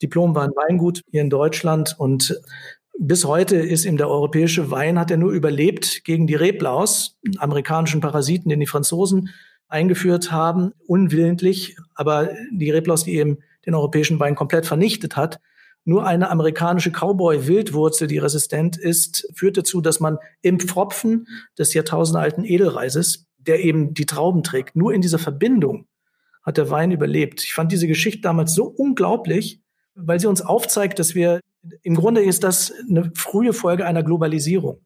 [0.02, 2.40] Diplom war ein Weingut hier in Deutschland und
[3.00, 8.02] bis heute ist ihm der europäische Wein, hat er nur überlebt gegen die Reblaus, amerikanischen
[8.02, 9.30] Parasiten, den die Franzosen
[9.68, 15.40] eingeführt haben, unwillentlich, aber die Reblaus, die eben den europäischen Wein komplett vernichtet hat.
[15.84, 22.44] Nur eine amerikanische Cowboy-Wildwurzel, die resistent ist, führt dazu, dass man im Pfropfen des jahrtausendalten
[22.46, 24.76] Edelreises der eben die Trauben trägt.
[24.76, 25.88] Nur in dieser Verbindung
[26.44, 27.44] hat der Wein überlebt.
[27.44, 29.62] Ich fand diese Geschichte damals so unglaublich,
[29.96, 31.42] weil sie uns aufzeigt, dass wir,
[31.84, 34.82] im Grunde ist das eine frühe Folge einer Globalisierung.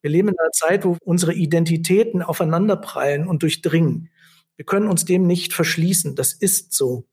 [0.00, 4.10] Wir leben in einer Zeit, wo unsere Identitäten aufeinanderprallen und durchdringen.
[4.56, 6.14] Wir können uns dem nicht verschließen.
[6.14, 7.04] Das ist so.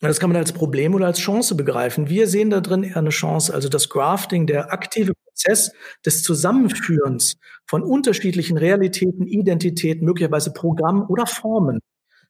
[0.00, 2.08] Das kann man als Problem oder als Chance begreifen.
[2.08, 3.54] Wir sehen da drin eher eine Chance.
[3.54, 5.72] Also das Grafting, der aktive Prozess
[6.04, 11.80] des Zusammenführens von unterschiedlichen Realitäten, Identitäten, möglicherweise Programmen oder Formen,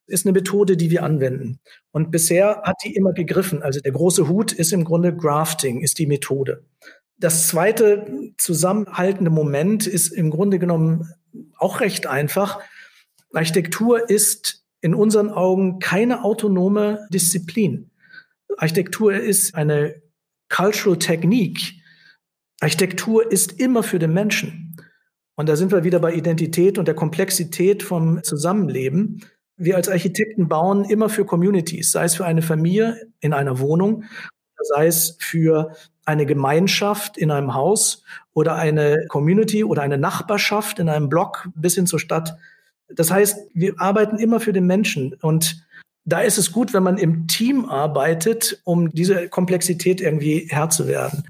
[0.06, 1.58] ist eine Methode, die wir anwenden.
[1.92, 3.62] Und bisher hat die immer gegriffen.
[3.62, 6.64] Also der große Hut ist im Grunde Grafting, ist die Methode.
[7.18, 11.08] Das zweite zusammenhaltende Moment ist im Grunde genommen
[11.56, 12.60] auch recht einfach.
[13.32, 17.90] Architektur ist in unseren Augen keine autonome Disziplin.
[18.58, 20.02] Architektur ist eine
[20.48, 21.75] Cultural Technique.
[22.60, 24.76] Architektur ist immer für den Menschen.
[25.36, 29.22] Und da sind wir wieder bei Identität und der Komplexität vom Zusammenleben.
[29.58, 34.04] Wir als Architekten bauen immer für Communities, sei es für eine Familie in einer Wohnung,
[34.62, 35.74] sei es für
[36.06, 41.74] eine Gemeinschaft in einem Haus oder eine Community oder eine Nachbarschaft in einem Block bis
[41.74, 42.36] hin zur Stadt.
[42.88, 45.66] Das heißt, wir arbeiten immer für den Menschen und
[46.08, 50.86] Da ist es gut, wenn man im Team arbeitet, um diese Komplexität irgendwie Herr zu
[50.86, 51.24] werden.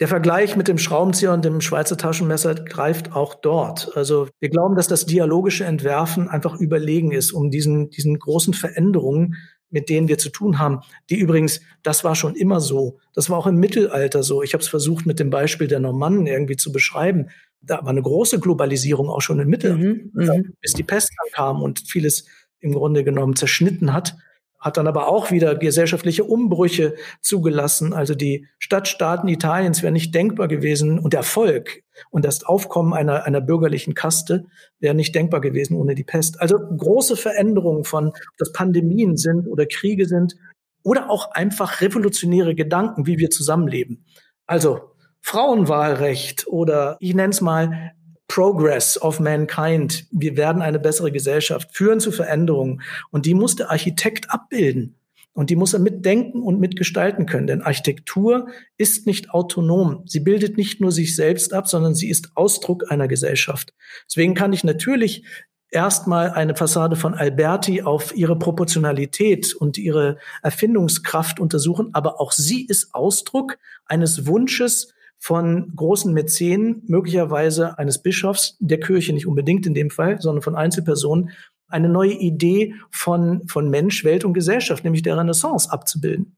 [0.00, 3.96] Der Vergleich mit dem Schraubenzieher und dem Schweizer Taschenmesser greift auch dort.
[3.96, 9.36] Also wir glauben, dass das dialogische Entwerfen einfach überlegen ist, um diesen, diesen großen Veränderungen,
[9.70, 10.80] mit denen wir zu tun haben,
[11.10, 14.42] die übrigens, das war schon immer so, das war auch im Mittelalter so.
[14.42, 17.28] Ich habe es versucht mit dem Beispiel der Normannen irgendwie zu beschreiben.
[17.60, 20.54] Da war eine große Globalisierung auch schon im Mittelalter, mhm, mhm.
[20.60, 22.26] bis die Pest dann kam und vieles
[22.58, 24.16] im Grunde genommen zerschnitten hat
[24.64, 27.92] hat dann aber auch wieder gesellschaftliche Umbrüche zugelassen.
[27.92, 33.24] Also die Stadtstaaten Italiens wären nicht denkbar gewesen und der Volk und das Aufkommen einer,
[33.24, 34.46] einer bürgerlichen Kaste
[34.80, 36.40] wäre nicht denkbar gewesen ohne die Pest.
[36.40, 40.34] Also große Veränderungen von, dass Pandemien sind oder Kriege sind
[40.82, 44.06] oder auch einfach revolutionäre Gedanken, wie wir zusammenleben.
[44.46, 44.80] Also
[45.20, 47.92] Frauenwahlrecht oder ich nenne es mal
[48.34, 50.06] Progress of Mankind.
[50.10, 52.82] Wir werden eine bessere Gesellschaft führen zu Veränderungen.
[53.12, 54.96] Und die muss der Architekt abbilden.
[55.34, 57.46] Und die muss er mitdenken und mitgestalten können.
[57.46, 60.02] Denn Architektur ist nicht autonom.
[60.06, 63.72] Sie bildet nicht nur sich selbst ab, sondern sie ist Ausdruck einer Gesellschaft.
[64.08, 65.24] Deswegen kann ich natürlich
[65.70, 71.90] erstmal eine Fassade von Alberti auf ihre Proportionalität und ihre Erfindungskraft untersuchen.
[71.92, 74.93] Aber auch sie ist Ausdruck eines Wunsches
[75.24, 80.54] von großen Mäzenen, möglicherweise eines Bischofs, der Kirche nicht unbedingt in dem Fall, sondern von
[80.54, 81.30] Einzelpersonen,
[81.66, 86.36] eine neue Idee von, von Mensch, Welt und Gesellschaft, nämlich der Renaissance abzubilden.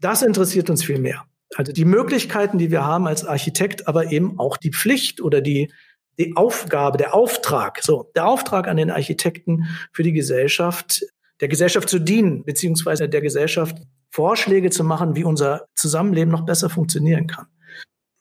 [0.00, 1.26] Das interessiert uns viel mehr.
[1.56, 5.70] Also die Möglichkeiten, die wir haben als Architekt, aber eben auch die Pflicht oder die,
[6.18, 11.04] die Aufgabe, der Auftrag, so, der Auftrag an den Architekten für die Gesellschaft,
[11.42, 13.76] der Gesellschaft zu dienen, beziehungsweise der Gesellschaft
[14.08, 17.46] Vorschläge zu machen, wie unser Zusammenleben noch besser funktionieren kann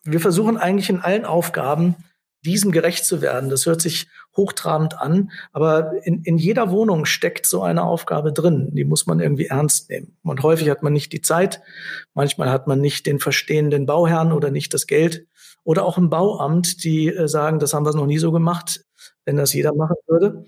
[0.04, 1.96] wir versuchen eigentlich in allen Aufgaben,
[2.44, 3.50] diesem gerecht zu werden.
[3.50, 8.70] Das hört sich hochtrabend an, aber in, in jeder Wohnung steckt so eine Aufgabe drin.
[8.74, 10.18] Die muss man irgendwie ernst nehmen.
[10.24, 11.62] Und häufig hat man nicht die Zeit,
[12.14, 15.28] manchmal hat man nicht den verstehenden Bauherrn oder nicht das Geld
[15.64, 18.86] oder auch im Bauamt, die äh, sagen, das haben wir noch nie so gemacht,
[19.26, 20.46] wenn das jeder machen würde.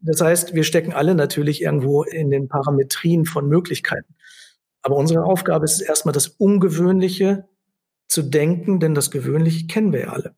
[0.00, 4.14] Das heißt, wir stecken alle natürlich irgendwo in den Parametrien von Möglichkeiten.
[4.82, 7.48] Aber unsere Aufgabe ist erstmal das Ungewöhnliche
[8.08, 10.34] zu denken, denn das Gewöhnliche kennen wir ja alle.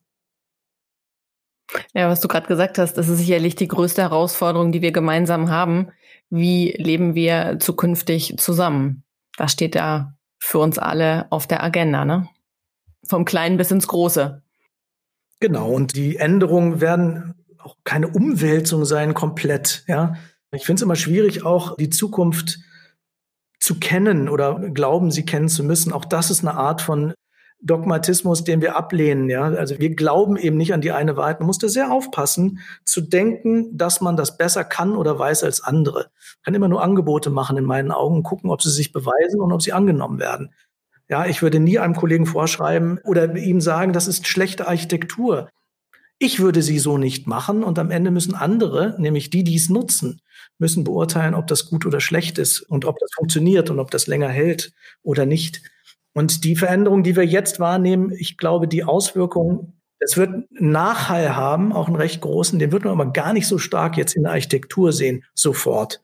[1.94, 5.50] Ja, was du gerade gesagt hast, das ist sicherlich die größte Herausforderung, die wir gemeinsam
[5.50, 5.88] haben.
[6.30, 9.04] Wie leben wir zukünftig zusammen?
[9.36, 12.28] Das steht da für uns alle auf der Agenda, ne?
[13.06, 14.42] Vom Kleinen bis ins Große.
[15.40, 20.14] Genau, und die Änderungen werden auch keine Umwälzung sein, komplett, ja.
[20.50, 22.58] Ich finde es immer schwierig, auch die Zukunft
[23.60, 25.92] zu kennen oder glauben, sie kennen zu müssen.
[25.92, 27.12] Auch das ist eine Art von
[27.60, 29.28] Dogmatismus, den wir ablehnen.
[29.28, 31.40] Ja, also wir glauben eben nicht an die eine Wahrheit.
[31.40, 35.62] Man muss da sehr aufpassen, zu denken, dass man das besser kann oder weiß als
[35.62, 35.98] andere.
[35.98, 39.52] Man kann immer nur Angebote machen in meinen Augen gucken, ob sie sich beweisen und
[39.52, 40.52] ob sie angenommen werden.
[41.08, 45.48] Ja, ich würde nie einem Kollegen vorschreiben oder ihm sagen, das ist schlechte Architektur.
[46.20, 49.70] Ich würde sie so nicht machen und am Ende müssen andere, nämlich die, die es
[49.70, 50.20] nutzen,
[50.58, 54.06] müssen beurteilen, ob das gut oder schlecht ist und ob das funktioniert und ob das
[54.06, 55.62] länger hält oder nicht.
[56.18, 61.72] Und die Veränderung, die wir jetzt wahrnehmen, ich glaube, die Auswirkungen, es wird Nachhall haben,
[61.72, 64.32] auch einen recht großen, den wird man aber gar nicht so stark jetzt in der
[64.32, 66.02] Architektur sehen, sofort.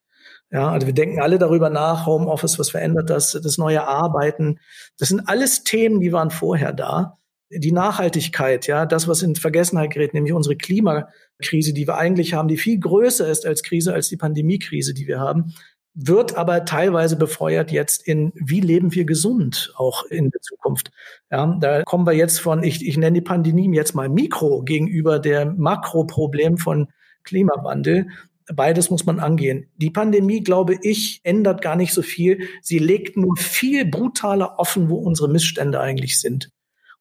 [0.52, 4.60] Ja, also wir denken alle darüber nach, Homeoffice, was verändert das, das neue Arbeiten.
[4.98, 7.18] Das sind alles Themen, die waren vorher da.
[7.50, 12.46] Die Nachhaltigkeit, ja, das, was in Vergessenheit gerät, nämlich unsere Klimakrise, die wir eigentlich haben,
[12.46, 15.54] die viel größer ist als Krise, als die Pandemiekrise, die wir haben
[15.94, 20.90] wird aber teilweise befeuert jetzt in, wie leben wir gesund auch in der Zukunft.
[21.30, 25.20] Ja, da kommen wir jetzt von, ich, ich nenne die Pandemie jetzt mal Mikro gegenüber
[25.20, 26.88] der Makroproblem von
[27.22, 28.08] Klimawandel.
[28.52, 29.70] Beides muss man angehen.
[29.76, 32.40] Die Pandemie, glaube ich, ändert gar nicht so viel.
[32.60, 36.50] Sie legt nur viel brutaler offen, wo unsere Missstände eigentlich sind.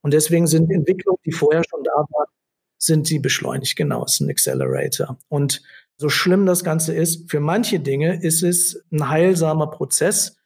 [0.02, 2.28] Und deswegen sind Entwicklungen, die vorher schon da waren,
[2.78, 3.76] sind sie beschleunigt.
[3.76, 5.18] Genau, es ist ein Accelerator.
[5.30, 5.64] Und
[5.98, 10.38] so schlimm das Ganze ist, für manche Dinge ist es ein heilsamer Prozess,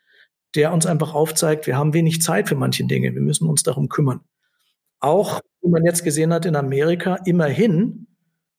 [0.56, 3.14] der uns einfach aufzeigt, wir haben wenig Zeit für manche Dinge.
[3.14, 4.22] Wir müssen uns darum kümmern.
[5.00, 8.08] Auch, wie man jetzt gesehen hat in Amerika, immerhin,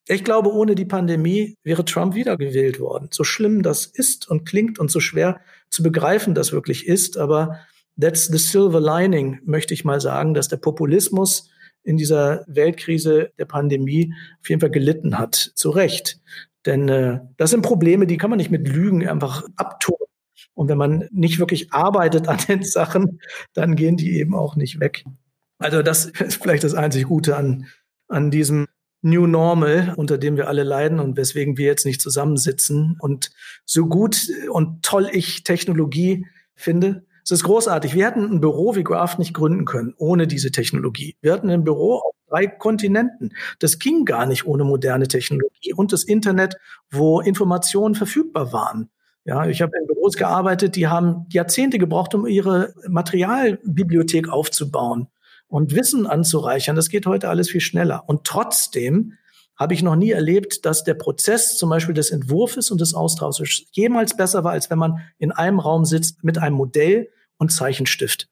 [0.07, 3.09] ich glaube, ohne die Pandemie wäre Trump wiedergewählt worden.
[3.11, 7.59] So schlimm das ist und klingt und so schwer zu begreifen das wirklich ist, aber
[8.01, 11.51] that's the silver lining, möchte ich mal sagen, dass der Populismus
[11.83, 15.53] in dieser Weltkrise der Pandemie auf jeden Fall gelitten hat.
[15.55, 16.20] Zu Recht.
[16.68, 19.96] Denn äh, das sind Probleme, die kann man nicht mit Lügen einfach abtun.
[20.52, 23.20] Und wenn man nicht wirklich arbeitet an den Sachen,
[23.54, 25.04] dann gehen die eben auch nicht weg.
[25.59, 27.66] Also das ist vielleicht das einzig Gute an,
[28.09, 28.66] an diesem
[29.00, 32.98] New Normal, unter dem wir alle leiden und weswegen wir jetzt nicht zusammensitzen.
[33.00, 33.31] Und
[33.64, 37.94] so gut und toll ich Technologie finde, es ist großartig.
[37.94, 41.16] Wir hätten ein Büro wie Graph nicht gründen können ohne diese Technologie.
[41.22, 43.35] Wir hatten ein Büro auf drei Kontinenten.
[43.59, 46.57] Das ging gar nicht ohne moderne Technologie und das Internet,
[46.91, 48.91] wo Informationen verfügbar waren.
[49.25, 55.09] Ja, ich habe in Büros gearbeitet, die haben Jahrzehnte gebraucht, um ihre Materialbibliothek aufzubauen
[55.49, 56.77] und Wissen anzureichern.
[56.77, 58.05] Das geht heute alles viel schneller.
[58.07, 59.14] Und trotzdem
[59.59, 63.67] habe ich noch nie erlebt, dass der Prozess zum Beispiel des Entwurfs und des Austausches
[63.73, 68.29] jemals besser war, als wenn man in einem Raum sitzt mit einem Modell und Zeichenstift.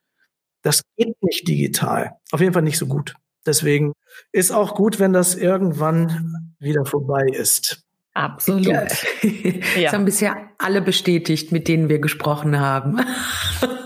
[0.63, 2.13] Das geht nicht digital.
[2.31, 3.15] Auf jeden Fall nicht so gut.
[3.47, 3.93] Deswegen
[4.33, 7.83] ist auch gut, wenn das irgendwann wieder vorbei ist.
[8.17, 8.67] Absolut.
[8.67, 8.87] Ja.
[9.83, 13.01] Das haben bisher alle bestätigt, mit denen wir gesprochen haben.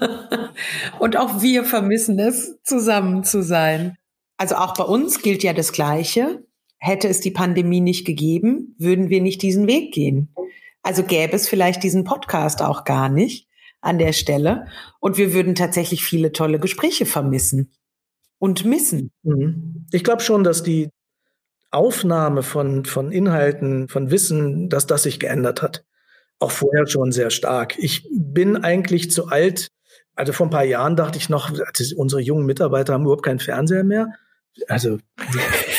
[1.00, 3.96] Und auch wir vermissen es, zusammen zu sein.
[4.36, 6.44] Also auch bei uns gilt ja das Gleiche.
[6.78, 10.32] Hätte es die Pandemie nicht gegeben, würden wir nicht diesen Weg gehen.
[10.82, 13.48] Also gäbe es vielleicht diesen Podcast auch gar nicht
[13.80, 14.66] an der Stelle.
[15.00, 17.72] Und wir würden tatsächlich viele tolle Gespräche vermissen
[18.40, 19.12] und missen.
[19.22, 19.86] Mhm.
[19.92, 20.88] Ich glaube schon, dass die
[21.70, 25.84] Aufnahme von, von Inhalten, von Wissen, dass das sich geändert hat.
[26.40, 27.78] Auch vorher schon sehr stark.
[27.78, 29.68] Ich bin eigentlich zu alt.
[30.16, 33.38] Also vor ein paar Jahren dachte ich noch, also unsere jungen Mitarbeiter haben überhaupt keinen
[33.38, 34.08] Fernseher mehr.
[34.68, 34.98] Also,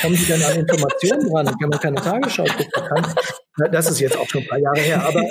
[0.02, 3.72] kommen sie denn an Informationen dran, wenn man keine Tagesschau gucken kann?
[3.72, 5.22] Das ist jetzt auch schon ein paar Jahre her, aber,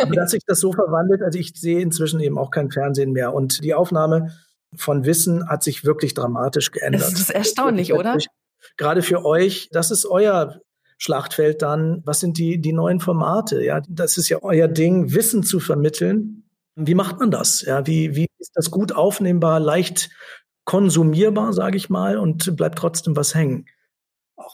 [0.00, 3.32] aber dass sich das so verwandelt, also ich sehe inzwischen eben auch kein Fernsehen mehr.
[3.32, 4.32] Und die Aufnahme
[4.74, 7.02] von Wissen hat sich wirklich dramatisch geändert.
[7.02, 8.16] Das ist erstaunlich, oder?
[8.76, 10.60] Gerade für euch, das ist euer
[10.98, 12.02] Schlachtfeld dann.
[12.04, 13.62] Was sind die, die neuen Formate?
[13.64, 16.44] Ja, das ist ja euer Ding, Wissen zu vermitteln.
[16.74, 17.62] Wie macht man das?
[17.62, 20.10] Ja, wie, wie ist das gut aufnehmbar, leicht
[20.64, 23.66] konsumierbar, sage ich mal, und bleibt trotzdem was hängen?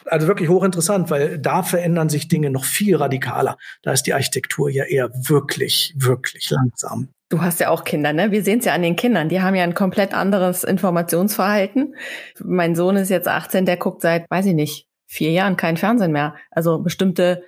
[0.07, 3.57] also wirklich hochinteressant, weil da verändern sich Dinge noch viel radikaler.
[3.83, 7.09] Da ist die Architektur ja eher wirklich, wirklich langsam.
[7.31, 8.31] Du hast ja auch Kinder, ne?
[8.31, 9.29] Wir sehen es ja an den Kindern.
[9.29, 11.95] Die haben ja ein komplett anderes Informationsverhalten.
[12.43, 16.13] Mein Sohn ist jetzt 18, der guckt seit, weiß ich nicht, vier Jahren kein Fernsehen
[16.13, 16.37] mehr.
[16.51, 17.45] Also bestimmte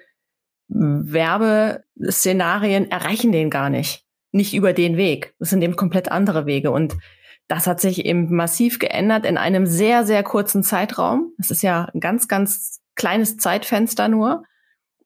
[0.68, 4.04] Werbeszenarien erreichen den gar nicht.
[4.32, 5.34] Nicht über den Weg.
[5.38, 6.70] Das sind eben komplett andere Wege.
[6.70, 6.96] Und
[7.48, 11.32] das hat sich eben massiv geändert in einem sehr, sehr kurzen Zeitraum.
[11.38, 14.44] Es ist ja ein ganz, ganz kleines Zeitfenster nur.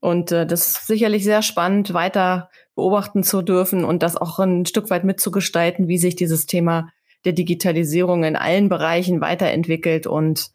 [0.01, 4.67] Und äh, das ist sicherlich sehr spannend, weiter beobachten zu dürfen und das auch ein
[4.67, 6.89] Stück weit mitzugestalten, wie sich dieses Thema
[7.25, 10.51] der Digitalisierung in allen Bereichen weiterentwickelt und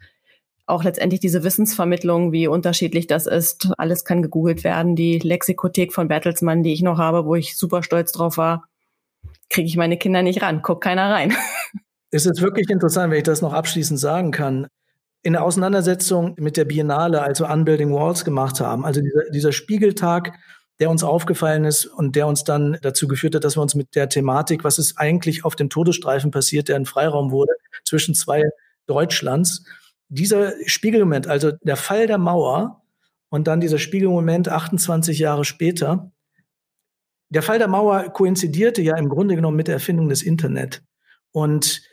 [0.66, 3.72] auch letztendlich diese Wissensvermittlung, wie unterschiedlich das ist.
[3.78, 4.96] Alles kann gegoogelt werden.
[4.96, 8.66] Die Lexikothek von Bertelsmann, die ich noch habe, wo ich super stolz drauf war,
[9.50, 11.34] kriege ich meine Kinder nicht ran, guckt keiner rein.
[12.12, 14.66] Es ist wirklich interessant, wenn ich das noch abschließend sagen kann.
[15.22, 20.34] In der Auseinandersetzung mit der Biennale, also Unbuilding Walls gemacht haben, also dieser, dieser Spiegeltag,
[20.80, 23.96] der uns aufgefallen ist und der uns dann dazu geführt hat, dass wir uns mit
[23.96, 28.44] der Thematik, was ist eigentlich auf dem Todesstreifen passiert, der ein Freiraum wurde zwischen zwei
[28.86, 29.65] Deutschlands,
[30.08, 32.82] dieser Spiegelmoment, also der Fall der Mauer
[33.30, 36.12] und dann dieser Spiegelmoment 28 Jahre später,
[37.30, 40.82] der Fall der Mauer koinzidierte ja im Grunde genommen mit der Erfindung des Internet.
[41.32, 41.84] Und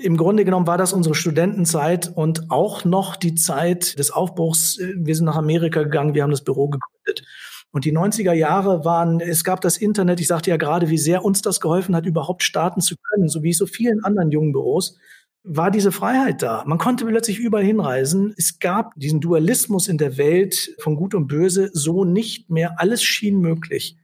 [0.00, 4.78] im Grunde genommen war das unsere Studentenzeit und auch noch die Zeit des Aufbruchs.
[4.78, 7.26] Wir sind nach Amerika gegangen, wir haben das Büro gegründet.
[7.72, 11.24] Und die 90er Jahre waren, es gab das Internet, ich sagte ja gerade, wie sehr
[11.24, 14.98] uns das geholfen hat, überhaupt starten zu können, so wie so vielen anderen jungen Büros,
[15.42, 16.62] war diese Freiheit da.
[16.66, 18.34] Man konnte plötzlich überall hinreisen.
[18.36, 22.74] Es gab diesen Dualismus in der Welt von Gut und Böse so nicht mehr.
[22.78, 23.96] Alles schien möglich.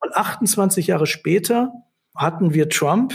[0.00, 1.72] Und 28 Jahre später
[2.14, 3.14] hatten wir Trump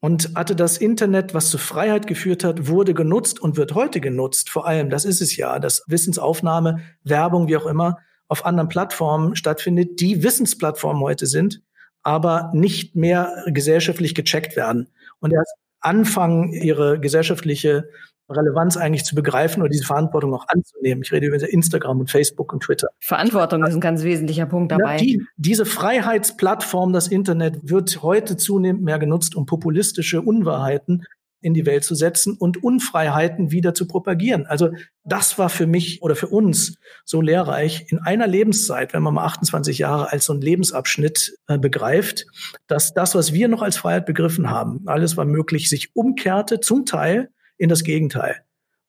[0.00, 4.50] und hatte das Internet, was zur Freiheit geführt hat, wurde genutzt und wird heute genutzt.
[4.50, 7.98] Vor allem, das ist es ja, dass Wissensaufnahme, Werbung, wie auch immer,
[8.34, 11.62] auf anderen Plattformen stattfindet, die Wissensplattformen heute sind,
[12.02, 14.88] aber nicht mehr gesellschaftlich gecheckt werden.
[15.20, 17.88] Und erst anfangen, ihre gesellschaftliche
[18.28, 21.04] Relevanz eigentlich zu begreifen oder diese Verantwortung auch anzunehmen.
[21.04, 22.88] Ich rede über Instagram und Facebook und Twitter.
[22.98, 24.96] Verantwortung ist ein ganz wesentlicher Punkt dabei.
[24.96, 31.04] Ja, die, diese Freiheitsplattform, das Internet, wird heute zunehmend mehr genutzt, um populistische Unwahrheiten
[31.44, 34.46] in die Welt zu setzen und Unfreiheiten wieder zu propagieren.
[34.46, 34.70] Also
[35.04, 39.26] das war für mich oder für uns so lehrreich in einer Lebenszeit, wenn man mal
[39.26, 42.26] 28 Jahre als so einen Lebensabschnitt äh, begreift,
[42.66, 46.86] dass das, was wir noch als Freiheit begriffen haben, alles war möglich, sich umkehrte zum
[46.86, 48.40] Teil in das Gegenteil.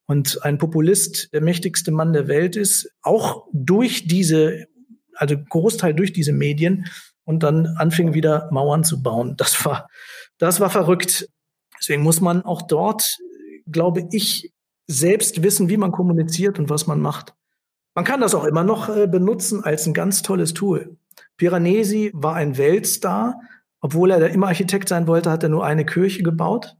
[0.06, 4.68] Und ein Populist, der mächtigste Mann der Welt ist, auch durch diese,
[5.14, 6.86] also Großteil durch diese Medien
[7.26, 9.36] und dann anfing wieder Mauern zu bauen.
[9.36, 9.90] Das war,
[10.38, 11.28] das war verrückt.
[11.80, 13.18] Deswegen muss man auch dort,
[13.72, 14.54] glaube ich,
[14.88, 17.34] selbst wissen, wie man kommuniziert und was man macht.
[17.96, 20.98] Man kann das auch immer noch äh, benutzen als ein ganz tolles Tool.
[21.38, 23.40] Piranesi war ein Weltstar.
[23.82, 26.76] Obwohl er immer Architekt sein wollte, hat er nur eine Kirche gebaut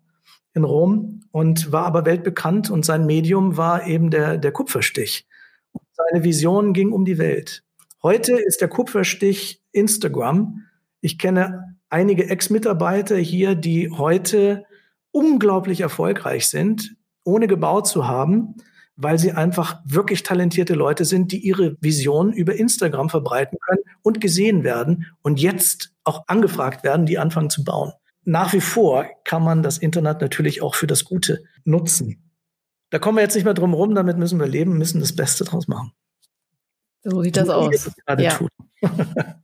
[0.56, 5.28] in Rom und war aber weltbekannt und sein Medium war eben der, der Kupferstich.
[5.92, 7.64] Seine Vision ging um die Welt.
[8.02, 10.64] Heute ist der Kupferstich Instagram.
[11.02, 14.66] Ich kenne einige Ex-Mitarbeiter hier, die heute
[15.16, 18.56] unglaublich erfolgreich sind, ohne gebaut zu haben,
[18.96, 24.22] weil sie einfach wirklich talentierte Leute sind, die ihre Vision über Instagram verbreiten können und
[24.22, 27.94] gesehen werden und jetzt auch angefragt werden, die anfangen zu bauen
[28.26, 32.32] nach wie vor kann man das Internet natürlich auch für das Gute nutzen.
[32.90, 35.44] Da kommen wir jetzt nicht mehr drum rum, damit müssen wir leben, müssen das Beste
[35.44, 35.92] draus machen.
[37.04, 37.92] So sieht das aus.
[38.18, 38.40] Ja.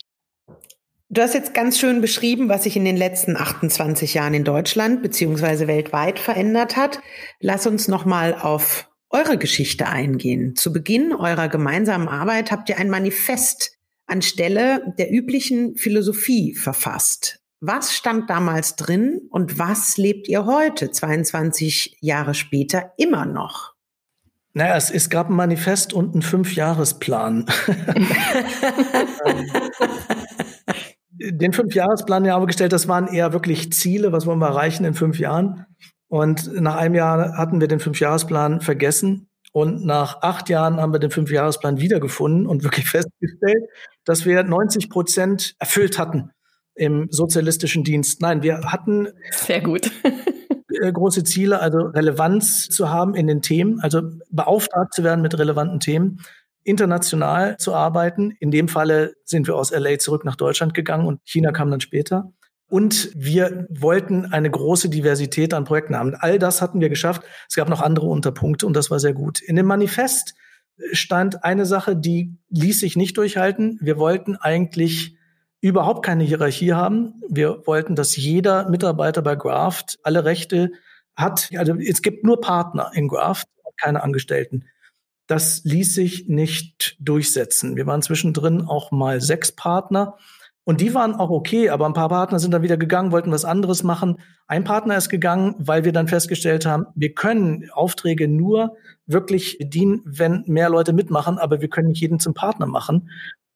[1.14, 5.02] Du hast jetzt ganz schön beschrieben, was sich in den letzten 28 Jahren in Deutschland
[5.02, 7.02] beziehungsweise weltweit verändert hat.
[7.42, 10.56] Lass uns noch mal auf eure Geschichte eingehen.
[10.56, 17.42] Zu Beginn eurer gemeinsamen Arbeit habt ihr ein Manifest anstelle der üblichen Philosophie verfasst.
[17.60, 23.74] Was stand damals drin und was lebt ihr heute, 22 Jahre später, immer noch?
[24.54, 27.48] Naja, es, es gab ein Manifest und einen Fünfjahresplan.
[31.30, 34.86] Den Fünfjahresplan, den haben wir gestellt, das waren eher wirklich Ziele, was wollen wir erreichen
[34.86, 35.66] in fünf Jahren.
[36.08, 39.30] Und nach einem Jahr hatten wir den Fünfjahresplan vergessen.
[39.54, 43.64] Und nach acht Jahren haben wir den Fünfjahresplan wiedergefunden und wirklich festgestellt,
[44.06, 46.32] dass wir 90 Prozent erfüllt hatten
[46.76, 48.22] im sozialistischen Dienst.
[48.22, 49.92] Nein, wir hatten sehr gut
[50.82, 54.02] äh, große Ziele, also Relevanz zu haben in den Themen, also
[54.32, 56.22] beauftragt zu werden mit relevanten Themen,
[56.64, 58.32] international zu arbeiten.
[58.40, 61.82] In dem Falle sind wir aus LA zurück nach Deutschland gegangen und China kam dann
[61.82, 62.32] später.
[62.70, 66.16] Und wir wollten eine große Diversität an Projekten haben.
[66.16, 67.24] All das hatten wir geschafft.
[67.50, 69.42] Es gab noch andere Unterpunkte und das war sehr gut.
[69.42, 70.36] In dem Manifest
[70.94, 73.78] stand eine Sache, die ließ sich nicht durchhalten.
[73.82, 75.18] Wir wollten eigentlich
[75.60, 77.22] überhaupt keine Hierarchie haben.
[77.30, 80.72] Wir wollten, dass jeder Mitarbeiter bei Graft alle Rechte
[81.16, 81.50] hat.
[81.56, 83.48] Also es gibt nur Partner in Graft,
[83.78, 84.66] keine Angestellten.
[85.28, 87.76] Das ließ sich nicht durchsetzen.
[87.76, 90.18] Wir waren zwischendrin auch mal sechs Partner.
[90.64, 93.46] Und die waren auch okay, aber ein paar Partner sind dann wieder gegangen, wollten was
[93.46, 94.18] anderes machen.
[94.48, 100.02] Ein Partner ist gegangen, weil wir dann festgestellt haben, wir können Aufträge nur wirklich bedienen,
[100.06, 103.10] wenn mehr Leute mitmachen, aber wir können nicht jeden zum Partner machen.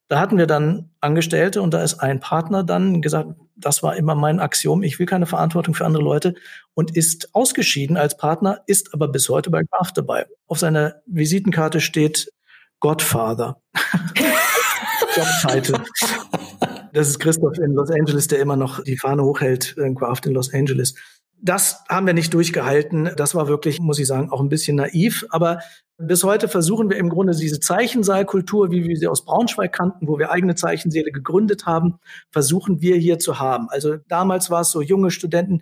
[0.08, 4.14] Da hatten wir dann Angestellte und da ist ein Partner dann gesagt, das war immer
[4.16, 6.36] mein Axiom, ich will keine Verantwortung für andere Leute
[6.74, 10.28] und ist ausgeschieden als Partner, ist aber bis heute bei Graf dabei.
[10.48, 12.32] Auf seiner Visitenkarte steht
[12.80, 13.62] Godfather.
[16.92, 20.34] Das ist Christoph in Los Angeles, der immer noch die Fahne hochhält, äh, Graft in
[20.34, 20.96] Los Angeles.
[21.46, 23.12] Das haben wir nicht durchgehalten.
[23.18, 25.28] Das war wirklich, muss ich sagen, auch ein bisschen naiv.
[25.30, 25.60] Aber
[26.00, 30.18] bis heute versuchen wir im Grunde diese Zeichensaalkultur, wie wir sie aus Braunschweig kannten, wo
[30.18, 32.00] wir eigene Zeichenseele gegründet haben,
[32.32, 33.68] versuchen wir hier zu haben.
[33.70, 35.62] Also damals war es so, junge Studenten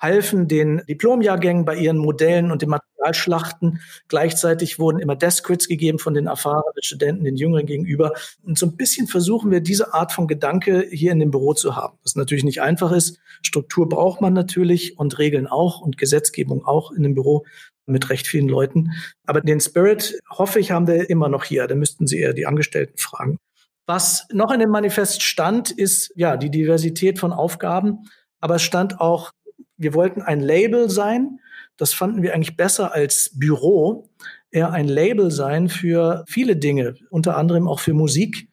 [0.00, 3.80] halfen den Diplomjahrgängen bei ihren Modellen und den Materialschlachten.
[4.08, 8.12] Gleichzeitig wurden immer Deskrits gegeben von den erfahrenen Studenten den Jüngeren gegenüber.
[8.42, 11.76] Und so ein bisschen versuchen wir diese Art von Gedanke hier in dem Büro zu
[11.76, 11.98] haben.
[12.02, 13.18] Was natürlich nicht einfach ist.
[13.42, 17.44] Struktur braucht man natürlich und Regeln auch und Gesetzgebung auch in dem Büro
[17.86, 18.92] mit recht vielen Leuten.
[19.26, 21.66] Aber den Spirit, hoffe ich, haben wir immer noch hier.
[21.66, 23.38] Da müssten Sie eher die Angestellten fragen.
[23.86, 28.08] Was noch in dem Manifest stand, ist ja die Diversität von Aufgaben.
[28.40, 29.32] Aber es stand auch
[29.80, 31.40] wir wollten ein Label sein.
[31.76, 34.10] Das fanden wir eigentlich besser als Büro.
[34.50, 38.48] Eher ein Label sein für viele Dinge, unter anderem auch für Musik.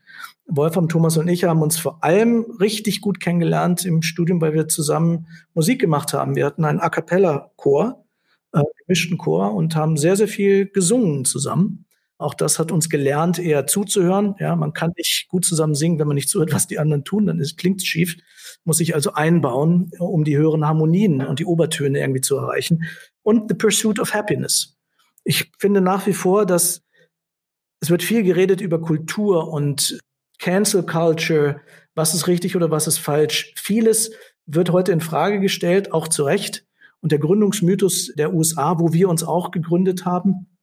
[0.47, 4.69] Wolfram, Thomas und ich haben uns vor allem richtig gut kennengelernt im Studium, weil wir
[4.69, 6.37] zusammen Musik gemacht haben.
[6.37, 8.05] Wir hatten einen A cappella Chor,
[8.53, 11.86] äh, gemischten Chor und haben sehr, sehr viel gesungen zusammen.
[12.19, 14.35] Auch das hat uns gelernt, eher zuzuhören.
[14.39, 17.27] Ja, man kann nicht gut zusammen singen, wenn man nicht zuhört, was die anderen tun,
[17.27, 18.17] dann klingt es schief.
[18.63, 22.83] Muss sich also einbauen, um die höheren Harmonien und die Obertöne irgendwie zu erreichen.
[23.23, 24.75] Und the pursuit of happiness.
[25.23, 26.81] Ich finde nach wie vor, dass
[27.79, 29.99] es wird viel geredet über Kultur und
[30.39, 31.61] Cancel Culture,
[31.95, 33.53] was ist richtig oder was ist falsch.
[33.55, 34.11] Vieles
[34.45, 36.65] wird heute in Frage gestellt, auch zu Recht.
[37.01, 40.56] Und der Gründungsmythos der USA, wo wir uns auch gegründet haben,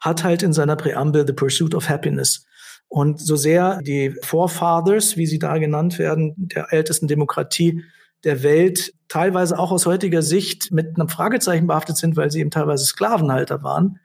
[0.00, 2.46] hat halt in seiner Präambel The Pursuit of Happiness.
[2.88, 7.84] Und so sehr die Forefathers, wie sie da genannt werden, der ältesten Demokratie
[8.24, 12.50] der Welt, teilweise auch aus heutiger Sicht mit einem Fragezeichen behaftet sind, weil sie eben
[12.50, 14.00] teilweise Sklavenhalter waren,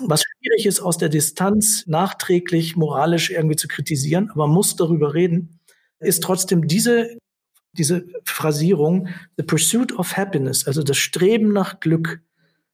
[0.00, 5.14] was schwierig ist, aus der Distanz nachträglich moralisch irgendwie zu kritisieren, aber man muss darüber
[5.14, 5.60] reden,
[6.00, 7.16] ist trotzdem diese,
[7.72, 12.20] diese Phrasierung, the pursuit of happiness, also das Streben nach Glück,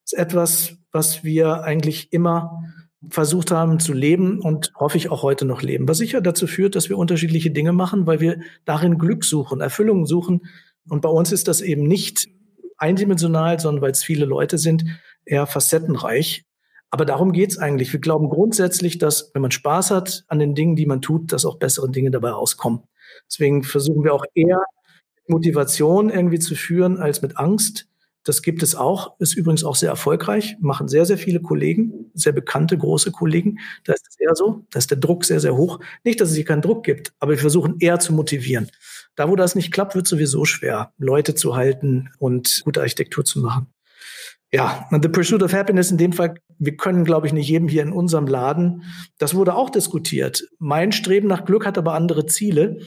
[0.09, 2.62] ist etwas, was wir eigentlich immer
[3.11, 5.86] versucht haben zu leben und hoffe ich auch heute noch leben.
[5.86, 10.06] Was sicher dazu führt, dass wir unterschiedliche Dinge machen, weil wir darin Glück suchen, Erfüllung
[10.06, 10.46] suchen.
[10.88, 12.26] Und bei uns ist das eben nicht
[12.78, 14.84] eindimensional, sondern weil es viele Leute sind,
[15.26, 16.46] eher facettenreich.
[16.90, 17.92] Aber darum geht's eigentlich.
[17.92, 21.44] Wir glauben grundsätzlich, dass wenn man Spaß hat an den Dingen, die man tut, dass
[21.44, 22.80] auch bessere Dinge dabei rauskommen.
[23.30, 24.62] Deswegen versuchen wir auch eher
[25.26, 27.88] Motivation irgendwie zu führen als mit Angst.
[28.28, 32.34] Das gibt es auch, ist übrigens auch sehr erfolgreich, machen sehr, sehr viele Kollegen, sehr
[32.34, 33.56] bekannte, große Kollegen.
[33.84, 35.80] Da ist es eher so, da ist der Druck sehr, sehr hoch.
[36.04, 38.68] Nicht, dass es hier keinen Druck gibt, aber wir versuchen eher zu motivieren.
[39.14, 43.40] Da, wo das nicht klappt, wird sowieso schwer, Leute zu halten und gute Architektur zu
[43.40, 43.68] machen.
[44.52, 47.68] Ja, und The Pursuit of Happiness in dem Fall, wir können, glaube ich, nicht jedem
[47.68, 48.82] hier in unserem Laden.
[49.16, 50.46] Das wurde auch diskutiert.
[50.58, 52.80] Mein Streben nach Glück hat aber andere Ziele.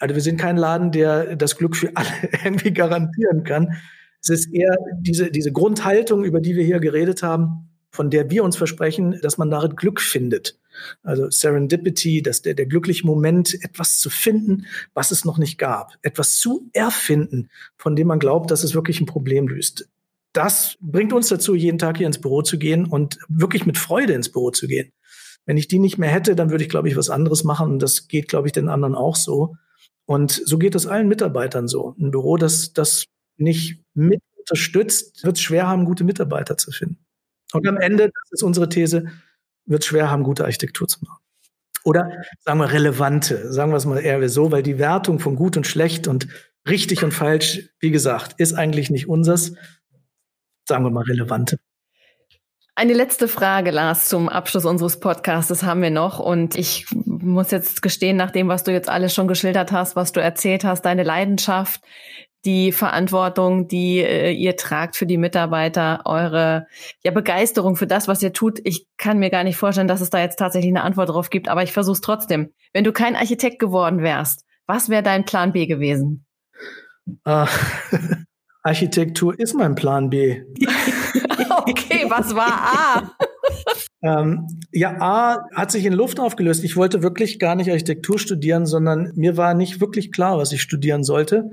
[0.00, 2.08] Also wir sind kein Laden, der das Glück für alle
[2.44, 3.76] irgendwie garantieren kann.
[4.22, 8.44] Es ist eher diese, diese Grundhaltung, über die wir hier geredet haben, von der wir
[8.44, 10.58] uns versprechen, dass man darin Glück findet.
[11.02, 14.64] Also Serendipity, dass der, der glückliche Moment, etwas zu finden,
[14.94, 19.00] was es noch nicht gab, etwas zu erfinden, von dem man glaubt, dass es wirklich
[19.00, 19.88] ein Problem löst
[20.32, 24.14] das bringt uns dazu, jeden Tag hier ins Büro zu gehen und wirklich mit Freude
[24.14, 24.92] ins Büro zu gehen.
[25.44, 27.72] Wenn ich die nicht mehr hätte, dann würde ich, glaube ich, was anderes machen.
[27.72, 29.56] Und das geht, glaube ich, den anderen auch so.
[30.06, 31.94] Und so geht es allen Mitarbeitern so.
[31.98, 33.06] Ein Büro, das das
[33.42, 37.04] nicht mit unterstützt, wird es schwer haben, gute Mitarbeiter zu finden.
[37.52, 39.06] Und am Ende, das ist unsere These,
[39.66, 41.22] wird es schwer haben, gute Architektur zu machen.
[41.84, 45.56] Oder sagen wir relevante, sagen wir es mal eher so, weil die Wertung von gut
[45.56, 46.28] und schlecht und
[46.68, 49.54] richtig und falsch, wie gesagt, ist eigentlich nicht unseres,
[50.66, 51.58] sagen wir mal, relevante.
[52.74, 56.18] Eine letzte Frage, Lars, zum Abschluss unseres Podcasts haben wir noch.
[56.18, 60.12] Und ich muss jetzt gestehen, nach dem, was du jetzt alles schon geschildert hast, was
[60.12, 61.82] du erzählt hast, deine Leidenschaft,
[62.44, 66.66] die Verantwortung, die äh, ihr tragt für die Mitarbeiter, eure
[67.04, 68.60] ja, Begeisterung für das, was ihr tut.
[68.64, 71.48] Ich kann mir gar nicht vorstellen, dass es da jetzt tatsächlich eine Antwort drauf gibt,
[71.48, 72.52] aber ich versuche es trotzdem.
[72.72, 76.24] Wenn du kein Architekt geworden wärst, was wäre dein Plan B gewesen?
[77.26, 77.46] Uh,
[78.62, 80.42] Architektur ist mein Plan B.
[81.68, 83.12] okay, was war A?
[84.02, 86.64] ähm, ja, A hat sich in Luft aufgelöst.
[86.64, 90.62] Ich wollte wirklich gar nicht Architektur studieren, sondern mir war nicht wirklich klar, was ich
[90.62, 91.50] studieren sollte.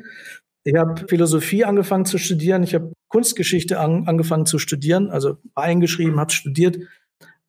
[0.63, 6.19] Ich habe Philosophie angefangen zu studieren, ich habe Kunstgeschichte an, angefangen zu studieren, also eingeschrieben,
[6.19, 6.79] habe studiert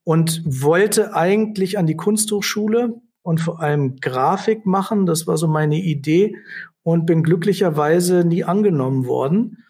[0.05, 5.07] und wollte eigentlich an die Kunsthochschule und vor allem Grafik machen.
[5.07, 6.37] Das war so meine Idee
[6.83, 9.65] und bin glücklicherweise nie angenommen worden.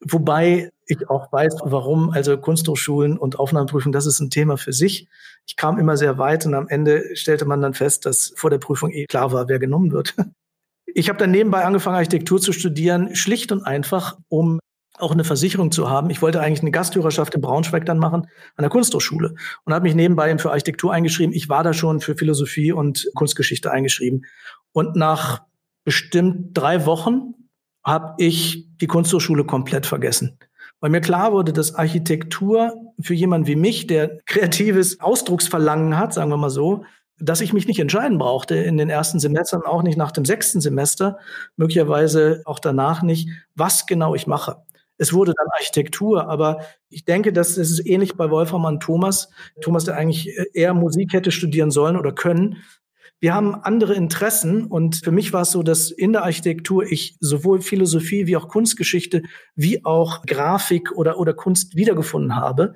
[0.00, 5.08] Wobei ich auch weiß, warum, also Kunsthochschulen und Aufnahmeprüfung, das ist ein Thema für sich.
[5.46, 8.58] Ich kam immer sehr weit und am Ende stellte man dann fest, dass vor der
[8.58, 10.14] Prüfung eh klar war, wer genommen wird.
[10.86, 14.60] Ich habe dann nebenbei angefangen, Architektur zu studieren, schlicht und einfach, um
[14.98, 16.10] auch eine Versicherung zu haben.
[16.10, 18.22] Ich wollte eigentlich eine Gasthörerschaft in Braunschweig dann machen,
[18.56, 19.34] an der Kunsthochschule.
[19.64, 21.34] Und habe mich nebenbei für Architektur eingeschrieben.
[21.34, 24.24] Ich war da schon für Philosophie und Kunstgeschichte eingeschrieben.
[24.72, 25.42] Und nach
[25.84, 27.34] bestimmt drei Wochen
[27.84, 30.38] habe ich die Kunsthochschule komplett vergessen.
[30.80, 36.30] Weil mir klar wurde, dass Architektur für jemanden wie mich, der kreatives Ausdrucksverlangen hat, sagen
[36.30, 36.84] wir mal so,
[37.18, 40.60] dass ich mich nicht entscheiden brauchte in den ersten Semestern, auch nicht nach dem sechsten
[40.60, 41.18] Semester,
[41.56, 44.56] möglicherweise auch danach nicht, was genau ich mache.
[44.98, 49.28] Es wurde dann Architektur, aber ich denke, das ist ähnlich bei Wolfram und Thomas.
[49.60, 52.56] Thomas, der eigentlich eher Musik hätte studieren sollen oder können,
[53.20, 57.16] wir haben andere Interessen und für mich war es so, dass in der Architektur ich
[57.20, 59.22] sowohl Philosophie wie auch Kunstgeschichte
[59.54, 62.74] wie auch Grafik oder, oder Kunst wiedergefunden habe,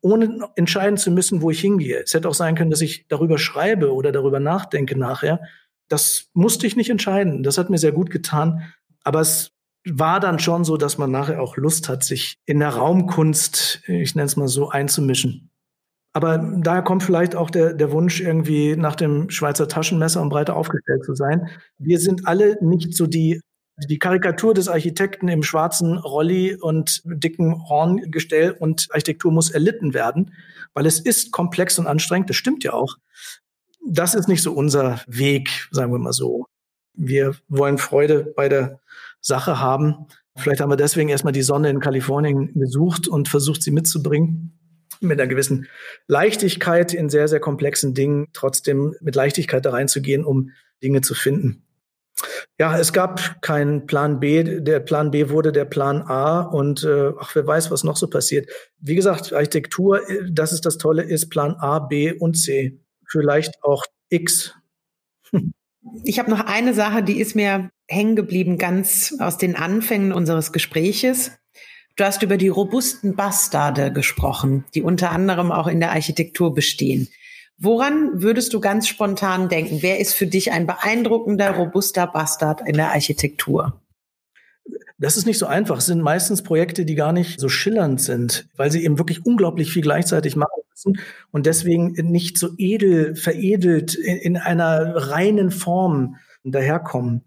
[0.00, 2.02] ohne entscheiden zu müssen, wo ich hingehe.
[2.04, 5.40] Es hätte auch sein können, dass ich darüber schreibe oder darüber nachdenke nachher.
[5.88, 7.42] Das musste ich nicht entscheiden.
[7.42, 8.62] Das hat mir sehr gut getan.
[9.04, 9.52] Aber es
[9.84, 14.14] war dann schon so, dass man nachher auch Lust hat, sich in der Raumkunst, ich
[14.14, 15.51] nenne es mal so, einzumischen.
[16.12, 20.56] Aber daher kommt vielleicht auch der, der Wunsch, irgendwie nach dem Schweizer Taschenmesser und breiter
[20.56, 21.48] aufgestellt zu sein.
[21.78, 23.40] Wir sind alle nicht so die,
[23.88, 30.34] die Karikatur des Architekten im schwarzen Rolli und dicken Horngestell und Architektur muss erlitten werden,
[30.74, 32.28] weil es ist komplex und anstrengend.
[32.28, 32.96] Das stimmt ja auch.
[33.88, 36.44] Das ist nicht so unser Weg, sagen wir mal so.
[36.94, 38.80] Wir wollen Freude bei der
[39.22, 40.06] Sache haben.
[40.36, 44.58] Vielleicht haben wir deswegen erstmal die Sonne in Kalifornien besucht und versucht, sie mitzubringen
[45.02, 45.68] mit einer gewissen
[46.06, 50.50] Leichtigkeit in sehr, sehr komplexen Dingen trotzdem mit Leichtigkeit da reinzugehen, um
[50.82, 51.64] Dinge zu finden.
[52.58, 54.60] Ja, es gab keinen Plan B.
[54.60, 58.08] Der Plan B wurde der Plan A und äh, ach, wer weiß, was noch so
[58.08, 58.48] passiert.
[58.78, 62.78] Wie gesagt, Architektur, äh, das ist das Tolle, ist Plan A, B und C.
[63.08, 64.54] Vielleicht auch X.
[66.04, 70.52] Ich habe noch eine Sache, die ist mir hängen geblieben, ganz aus den Anfängen unseres
[70.52, 71.32] Gespräches.
[71.96, 77.08] Du hast über die robusten Bastarde gesprochen, die unter anderem auch in der Architektur bestehen.
[77.58, 79.78] Woran würdest du ganz spontan denken?
[79.82, 83.80] Wer ist für dich ein beeindruckender, robuster Bastard in der Architektur?
[84.98, 85.78] Das ist nicht so einfach.
[85.78, 89.72] Es sind meistens Projekte, die gar nicht so schillernd sind, weil sie eben wirklich unglaublich
[89.72, 90.98] viel gleichzeitig machen müssen
[91.30, 97.24] und deswegen nicht so edel, veredelt in, in einer reinen Form daherkommen.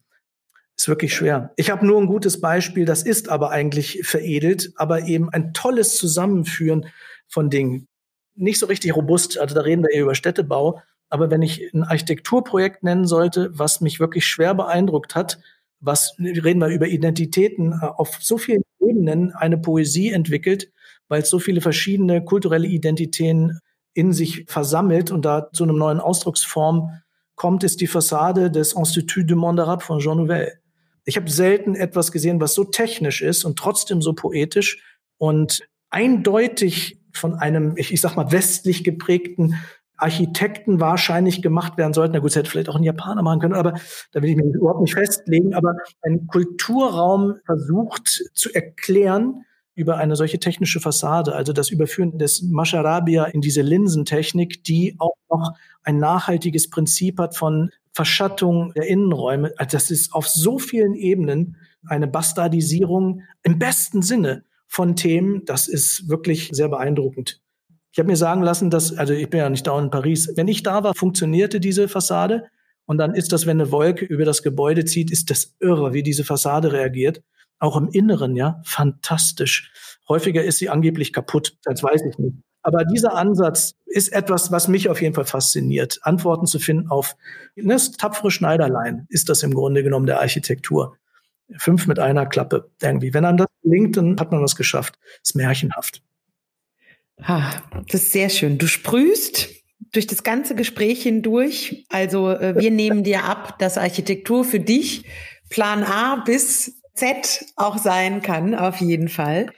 [0.78, 1.54] Ist wirklich schwer.
[1.56, 5.96] Ich habe nur ein gutes Beispiel, das ist aber eigentlich veredelt, aber eben ein tolles
[5.96, 6.88] Zusammenführen
[7.28, 7.88] von Dingen.
[8.36, 10.82] Nicht so richtig robust, also da reden wir eher über Städtebau.
[11.10, 15.40] Aber wenn ich ein Architekturprojekt nennen sollte, was mich wirklich schwer beeindruckt hat,
[15.80, 20.72] was reden wir über Identitäten äh, auf so vielen Ebenen eine Poesie entwickelt,
[21.08, 23.60] weil es so viele verschiedene kulturelle Identitäten
[23.94, 27.02] in sich versammelt und da zu einem neuen Ausdrucksform
[27.36, 30.60] kommt, ist die Fassade des Institut du Monde Arabe von Jean Nouvel.
[31.06, 34.84] Ich habe selten etwas gesehen, was so technisch ist und trotzdem so poetisch
[35.18, 39.56] und eindeutig von einem, ich, ich sag mal, westlich geprägten
[39.98, 42.14] Architekten wahrscheinlich gemacht werden sollten.
[42.14, 43.76] Na gut, das hätte vielleicht auch ein Japaner machen können, aber
[44.12, 45.54] da will ich mich überhaupt nicht festlegen.
[45.54, 49.46] Aber ein Kulturraum versucht zu erklären
[49.76, 55.16] über eine solche technische Fassade, also das Überführen des Masharabia in diese Linsentechnik, die auch
[55.30, 55.52] noch
[55.84, 59.54] ein nachhaltiges Prinzip hat von Verschattung der Innenräume.
[59.58, 61.56] Also das ist auf so vielen Ebenen
[61.88, 65.46] eine Bastardisierung im besten Sinne von Themen.
[65.46, 67.42] Das ist wirklich sehr beeindruckend.
[67.94, 70.50] Ich habe mir sagen lassen, dass, also ich bin ja nicht dauernd in Paris, wenn
[70.50, 72.44] ich da war, funktionierte diese Fassade.
[72.86, 76.04] Und dann ist das, wenn eine Wolke über das Gebäude zieht, ist das irre, wie
[76.04, 77.24] diese Fassade reagiert.
[77.60, 79.72] Auch im Inneren, ja, fantastisch.
[80.10, 82.36] Häufiger ist sie angeblich kaputt, das weiß ich nicht.
[82.66, 86.00] Aber dieser Ansatz ist etwas, was mich auf jeden Fall fasziniert.
[86.02, 87.16] Antworten zu finden auf
[87.56, 90.98] ne, tapfere Schneiderlein ist das im Grunde genommen der Architektur.
[91.60, 93.14] Fünf mit einer Klappe irgendwie.
[93.14, 94.98] Wenn einem das gelingt, dann hat man was geschafft.
[95.20, 96.02] Das ist märchenhaft.
[97.22, 97.52] Ah,
[97.88, 98.58] das ist sehr schön.
[98.58, 99.50] Du sprühst
[99.92, 101.86] durch das ganze Gespräch hindurch.
[101.90, 105.06] Also äh, wir nehmen dir ab, dass Architektur für dich
[105.52, 109.52] Plan A bis Z auch sein kann, auf jeden Fall.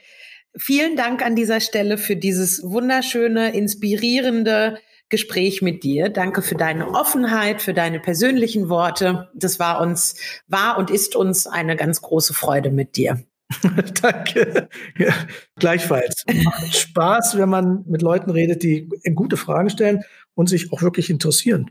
[0.58, 4.78] Vielen Dank an dieser Stelle für dieses wunderschöne, inspirierende
[5.08, 6.08] Gespräch mit dir.
[6.08, 9.30] Danke für deine Offenheit, für deine persönlichen Worte.
[9.34, 13.22] Das war uns, war und ist uns eine ganz große Freude mit dir.
[14.02, 14.68] Danke.
[14.98, 15.14] Ja,
[15.56, 16.24] gleichfalls.
[16.44, 20.02] Macht Spaß, wenn man mit Leuten redet, die gute Fragen stellen
[20.34, 21.70] und sich auch wirklich interessieren.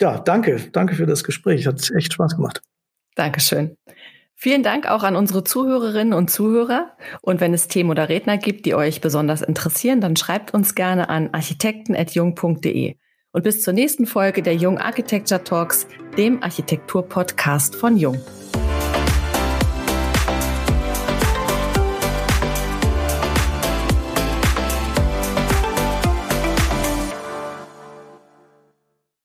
[0.00, 0.60] Ja, danke.
[0.72, 1.66] Danke für das Gespräch.
[1.66, 2.62] Hat echt Spaß gemacht.
[3.16, 3.76] Dankeschön.
[4.40, 6.92] Vielen Dank auch an unsere Zuhörerinnen und Zuhörer.
[7.22, 11.08] Und wenn es Themen oder Redner gibt, die euch besonders interessieren, dann schreibt uns gerne
[11.08, 12.94] an architekten.jung.de.
[13.32, 18.20] Und bis zur nächsten Folge der Jung Architecture Talks, dem Architektur-Podcast von Jung.